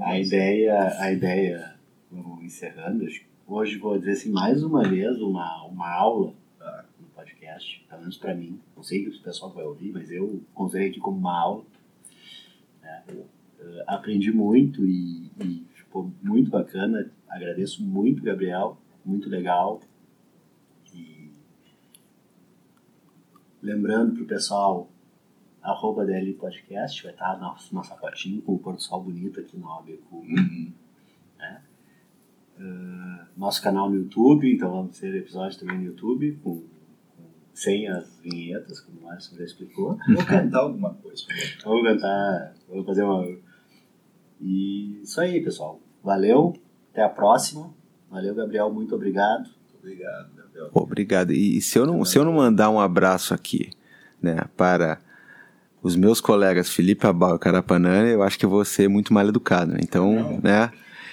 [0.01, 1.73] A ideia, a ideia,
[2.11, 6.83] vamos encerrando, que hoje vou dizer assim, mais uma vez, uma, uma aula Ah.
[6.99, 8.59] no podcast, pelo menos para mim.
[8.75, 11.63] Não sei que o pessoal vai ouvir, mas eu considerei aqui como uma aula.
[12.83, 13.01] né?
[13.61, 17.11] Eh, aprendi muito e, e ficou muito bacana.
[17.27, 18.77] Agradeço muito, Gabriel.
[19.03, 19.81] Muito legal.
[20.93, 21.31] E
[23.61, 24.89] lembrando pro pessoal,
[25.61, 29.57] arroba DL Podcast, vai estar nossa, nossa fotinho com o pôr do sol bonito aqui
[29.59, 30.25] OAB Cuba.
[30.27, 30.73] Uhum.
[33.37, 38.19] nosso canal no YouTube, então vamos ter episódios também no YouTube, com, com- sem as
[38.19, 39.97] vinhetas, como o Márcio já explicou.
[40.07, 41.23] Vou cantar alguma coisa.
[41.63, 43.48] Vamos cantar, vamos fazer uma.
[44.41, 45.79] E isso aí, pessoal.
[46.03, 46.53] Valeu,
[46.91, 47.73] até a próxima.
[48.09, 49.49] Valeu, Gabriel, muito obrigado.
[49.79, 50.69] Obrigado, Gabriel.
[50.73, 51.31] Obrigado.
[51.33, 53.69] E se eu não, se eu não mandar um abraço aqui,
[54.21, 54.97] né, para
[55.81, 59.27] os meus colegas Felipe Abal e Carapanã, eu acho que eu vou ser muito mal
[59.27, 59.71] educado.
[59.73, 59.79] né?
[59.81, 60.39] Então, Não.
[60.43, 60.71] né,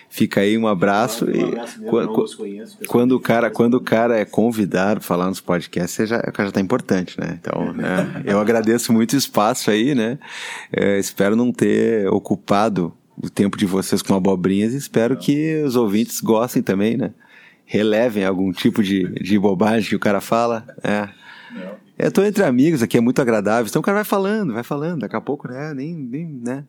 [0.09, 2.91] fica aí um abraço Um e abraço mesmo, quan- não quan- os conheço, pessoal.
[2.93, 6.33] quando o cara, quando o cara é convidado para falar nos podcasts, você já, o
[6.33, 7.39] cara já tá importante, né?
[7.41, 10.19] Então, né, eu agradeço muito o espaço aí, né?
[10.73, 15.77] É, espero não ter ocupado o tempo de vocês com abobrinhas e espero que os
[15.77, 17.13] ouvintes gostem também, né?
[17.65, 20.65] Relevem algum tipo de, de bobagem que o cara fala.
[20.83, 21.09] É.
[21.99, 23.67] Eu tô entre amigos aqui, é muito agradável.
[23.69, 25.01] Então o cara vai falando, vai falando.
[25.01, 25.73] Daqui a pouco, né?
[25.75, 26.65] Nem, nem né?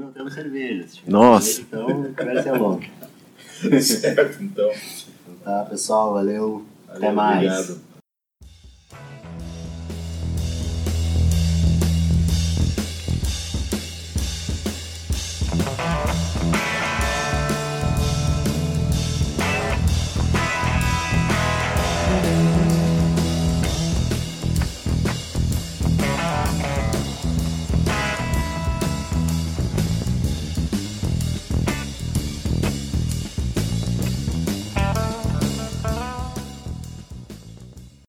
[0.00, 0.86] Não temos cerveja.
[1.06, 1.60] Nossa.
[1.60, 2.86] Então, conversa é longa.
[3.80, 4.70] certo, então.
[4.70, 6.64] Então tá, pessoal, valeu.
[6.88, 7.70] Até Valeu, mais.
[7.70, 7.93] Obrigado.